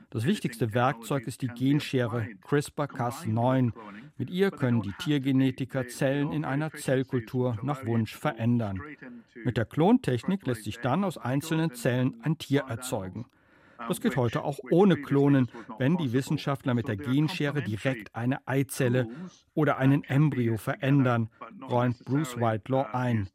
Das 0.09 0.25
wichtigste 0.25 0.73
Werkzeug 0.73 1.25
ist 1.27 1.41
die 1.41 1.47
Genschere 1.47 2.27
CRISPR-Cas9. 2.43 3.71
Mit 4.17 4.29
ihr 4.29 4.51
können 4.51 4.81
die 4.81 4.91
Tiergenetiker 4.99 5.87
Zellen 5.87 6.33
in 6.33 6.43
einer 6.43 6.73
Zellkultur 6.73 7.57
nach 7.63 7.85
Wunsch 7.85 8.13
verändern. 8.13 8.81
Mit 9.45 9.55
der 9.55 9.65
Klontechnik 9.65 10.45
lässt 10.45 10.65
sich 10.65 10.79
dann 10.79 11.05
aus 11.05 11.17
einzelnen 11.17 11.73
Zellen 11.73 12.15
ein 12.23 12.37
Tier 12.37 12.65
erzeugen. 12.67 13.25
Das 13.87 14.01
geht 14.01 14.15
heute 14.15 14.43
auch 14.43 14.59
ohne 14.71 14.95
Klonen, 14.95 15.49
wenn 15.77 15.97
die 15.97 16.13
Wissenschaftler 16.13 16.73
mit 16.73 16.87
der 16.87 16.97
Genschere 16.97 17.61
direkt 17.61 18.15
eine 18.15 18.45
Eizelle 18.47 19.07
oder 19.53 19.77
einen 19.77 20.03
Embryo 20.03 20.57
verändern, 20.57 21.29
räumt 21.69 22.03
Bruce 22.05 22.37
Whitelaw 22.37 22.87
ein. 22.93 23.29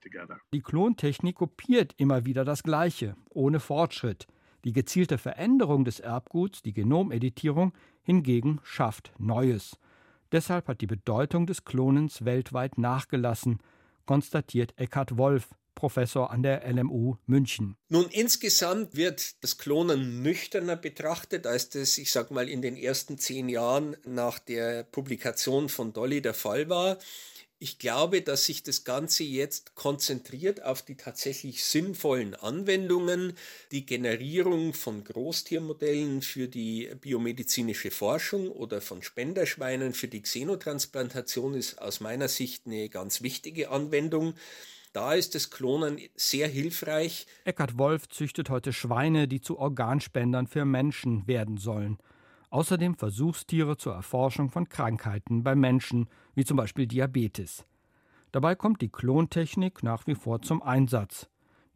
Die 0.53 0.61
Klontechnik 0.61 1.37
kopiert 1.37 1.95
immer 1.97 2.25
wieder 2.25 2.45
das 2.45 2.63
Gleiche, 2.63 3.17
ohne 3.29 3.61
Fortschritt. 3.61 4.27
Die 4.65 4.73
gezielte 4.73 5.17
Veränderung 5.19 5.85
des 5.85 6.01
Erbguts, 6.01 6.63
die 6.63 6.75
Genomeditierung, 6.75 7.73
hingegen 8.03 8.61
schafft 8.63 9.13
Neues. 9.19 9.79
Deshalb 10.33 10.69
hat 10.69 10.81
die 10.81 10.87
Bedeutung 10.87 11.47
des 11.47 11.65
Klonens 11.65 12.25
weltweit 12.25 12.79
nachgelassen, 12.79 13.59
konstatiert 14.07 14.75
Eckhard 14.77 15.17
Wolf, 15.17 15.49
Professor 15.75 16.31
an 16.31 16.43
der 16.43 16.71
LMU 16.71 17.17
München. 17.27 17.77
Nun, 17.89 18.07
insgesamt 18.11 18.97
wird 18.97 19.43
das 19.43 19.59
Klonen 19.59 20.23
nüchterner 20.23 20.77
betrachtet, 20.77 21.47
als 21.47 21.71
das, 21.71 21.99
ich 21.99 22.13
sag 22.13 22.31
mal, 22.31 22.49
in 22.49 22.63
den 22.63 22.77
ersten 22.77 23.19
zehn 23.19 23.49
Jahren 23.49 23.97
nach 24.05 24.39
der 24.39 24.85
Publikation 24.85 25.69
von 25.69 25.93
Dolly 25.93 26.21
der 26.23 26.35
Fall 26.35 26.69
war. 26.69 26.99
Ich 27.63 27.79
glaube, 27.79 28.23
dass 28.23 28.47
sich 28.47 28.63
das 28.63 28.85
Ganze 28.85 29.23
jetzt 29.23 29.75
konzentriert 29.75 30.63
auf 30.63 30.81
die 30.81 30.97
tatsächlich 30.97 31.63
sinnvollen 31.63 32.35
Anwendungen. 32.35 33.35
Die 33.71 33.85
Generierung 33.85 34.73
von 34.73 35.05
Großtiermodellen 35.05 36.23
für 36.23 36.49
die 36.49 36.91
biomedizinische 37.03 37.91
Forschung 37.91 38.51
oder 38.51 38.81
von 38.81 39.03
Spenderschweinen 39.03 39.93
für 39.93 40.09
die 40.09 40.23
Xenotransplantation 40.23 41.53
ist 41.53 41.83
aus 41.83 42.01
meiner 42.01 42.29
Sicht 42.29 42.63
eine 42.65 42.89
ganz 42.89 43.21
wichtige 43.21 43.69
Anwendung. 43.69 44.33
Da 44.93 45.15
ist 45.15 45.37
das 45.37 45.51
Klonen 45.51 46.01
sehr 46.17 46.49
hilfreich. 46.49 47.27
Eckhard 47.45 47.79
Wolf 47.79 48.09
züchtet 48.09 48.51
heute 48.51 48.73
Schweine, 48.73 49.29
die 49.29 49.41
zu 49.41 49.57
Organspendern 49.57 50.49
für 50.49 50.65
Menschen 50.65 51.29
werden 51.29 51.59
sollen. 51.59 51.99
Außerdem 52.51 52.97
Versuchstiere 52.97 53.77
zur 53.77 53.95
Erforschung 53.95 54.51
von 54.51 54.69
Krankheiten 54.69 55.45
bei 55.45 55.55
Menschen, 55.55 56.09
wie 56.35 56.45
zum 56.45 56.57
Beispiel 56.57 56.89
Diabetes. 56.89 57.65
Dabei 58.33 58.57
kommt 58.57 58.81
die 58.81 58.89
Klontechnik 58.89 59.85
nach 59.85 60.09
wie 60.09 60.17
vor 60.17 60.43
zum 60.43 60.61
Einsatz. 60.61 61.29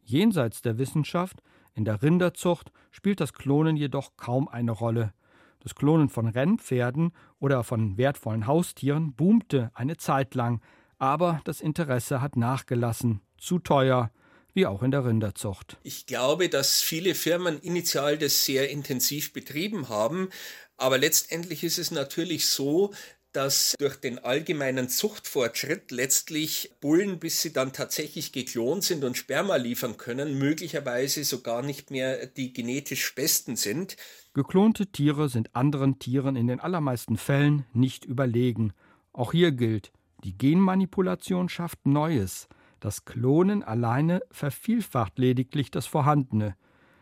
Jenseits 0.03 0.61
der 0.61 0.77
Wissenschaft, 0.77 1.41
in 1.73 1.85
der 1.85 2.01
Rinderzucht, 2.01 2.71
spielt 2.91 3.21
das 3.21 3.31
Klonen 3.31 3.77
jedoch 3.77 4.17
kaum 4.17 4.49
eine 4.49 4.71
Rolle. 4.71 5.13
Das 5.61 5.73
Klonen 5.73 6.09
von 6.09 6.27
Rennpferden 6.27 7.13
oder 7.39 7.63
von 7.63 7.97
wertvollen 7.97 8.45
Haustieren 8.45 9.13
boomte 9.13 9.71
eine 9.73 9.95
Zeit 9.95 10.35
lang, 10.35 10.61
aber 10.97 11.41
das 11.45 11.61
Interesse 11.61 12.21
hat 12.21 12.35
nachgelassen. 12.37 13.21
Zu 13.37 13.59
teuer, 13.59 14.11
wie 14.53 14.65
auch 14.65 14.81
in 14.81 14.91
der 14.91 15.05
Rinderzucht. 15.05 15.77
Ich 15.83 16.05
glaube, 16.05 16.49
dass 16.49 16.81
viele 16.81 17.15
Firmen 17.15 17.59
initial 17.59 18.17
das 18.17 18.45
sehr 18.45 18.69
intensiv 18.69 19.33
betrieben 19.33 19.89
haben, 19.89 20.29
aber 20.77 20.97
letztendlich 20.97 21.63
ist 21.63 21.77
es 21.77 21.91
natürlich 21.91 22.47
so, 22.47 22.93
dass 23.35 23.75
durch 23.79 23.97
den 23.97 24.19
allgemeinen 24.19 24.87
Zuchtfortschritt 24.87 25.91
letztlich 25.91 26.71
Bullen, 26.79 27.19
bis 27.19 27.41
sie 27.41 27.51
dann 27.51 27.73
tatsächlich 27.73 28.31
geklont 28.31 28.85
sind 28.85 29.03
und 29.03 29.17
Sperma 29.17 29.57
liefern 29.57 29.97
können, 29.97 30.37
möglicherweise 30.37 31.25
sogar 31.25 31.61
nicht 31.61 31.91
mehr 31.91 32.27
die 32.27 32.53
genetisch 32.53 33.13
besten 33.13 33.57
sind. 33.57 33.97
Geklonte 34.33 34.87
Tiere 34.87 35.27
sind 35.27 35.53
anderen 35.53 35.99
Tieren 35.99 36.37
in 36.37 36.47
den 36.47 36.61
allermeisten 36.61 37.17
Fällen 37.17 37.65
nicht 37.73 38.05
überlegen. 38.05 38.73
Auch 39.11 39.33
hier 39.33 39.51
gilt, 39.51 39.91
die 40.25 40.35
Genmanipulation 40.35 41.49
schafft 41.49 41.85
Neues. 41.85 42.47
Das 42.79 43.05
Klonen 43.05 43.63
alleine 43.63 44.21
vervielfacht 44.31 45.19
lediglich 45.19 45.69
das 45.69 45.85
Vorhandene. 45.85 46.55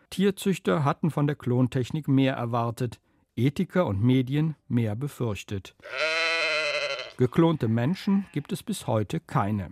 Tierzüchter 0.09 0.83
hatten 0.83 1.09
von 1.09 1.25
der 1.25 1.37
Klontechnik 1.37 2.09
mehr 2.09 2.35
erwartet, 2.35 2.99
Ethiker 3.37 3.85
und 3.87 4.03
Medien 4.03 4.55
mehr 4.67 4.97
befürchtet. 4.97 5.73
Geklonte 7.15 7.69
Menschen 7.69 8.25
gibt 8.33 8.51
es 8.51 8.61
bis 8.61 8.87
heute 8.87 9.21
keine. 9.21 9.71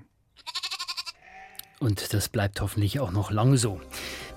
Und 1.82 2.14
das 2.14 2.30
bleibt 2.30 2.62
hoffentlich 2.62 3.02
auch 3.02 3.12
noch 3.12 3.32
lang 3.32 3.58
so. 3.58 3.82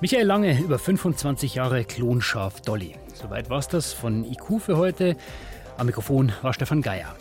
Michael 0.00 0.26
Lange 0.26 0.60
über 0.60 0.80
25 0.80 1.54
Jahre 1.54 1.84
Klonschaf 1.84 2.62
Dolly. 2.62 2.96
Soweit 3.14 3.48
war 3.48 3.60
es 3.60 3.68
das 3.68 3.92
von 3.92 4.24
IQ 4.24 4.60
für 4.60 4.76
heute. 4.76 5.16
Am 5.76 5.86
Mikrofon 5.86 6.32
war 6.42 6.52
Stefan 6.52 6.82
Geier. 6.82 7.14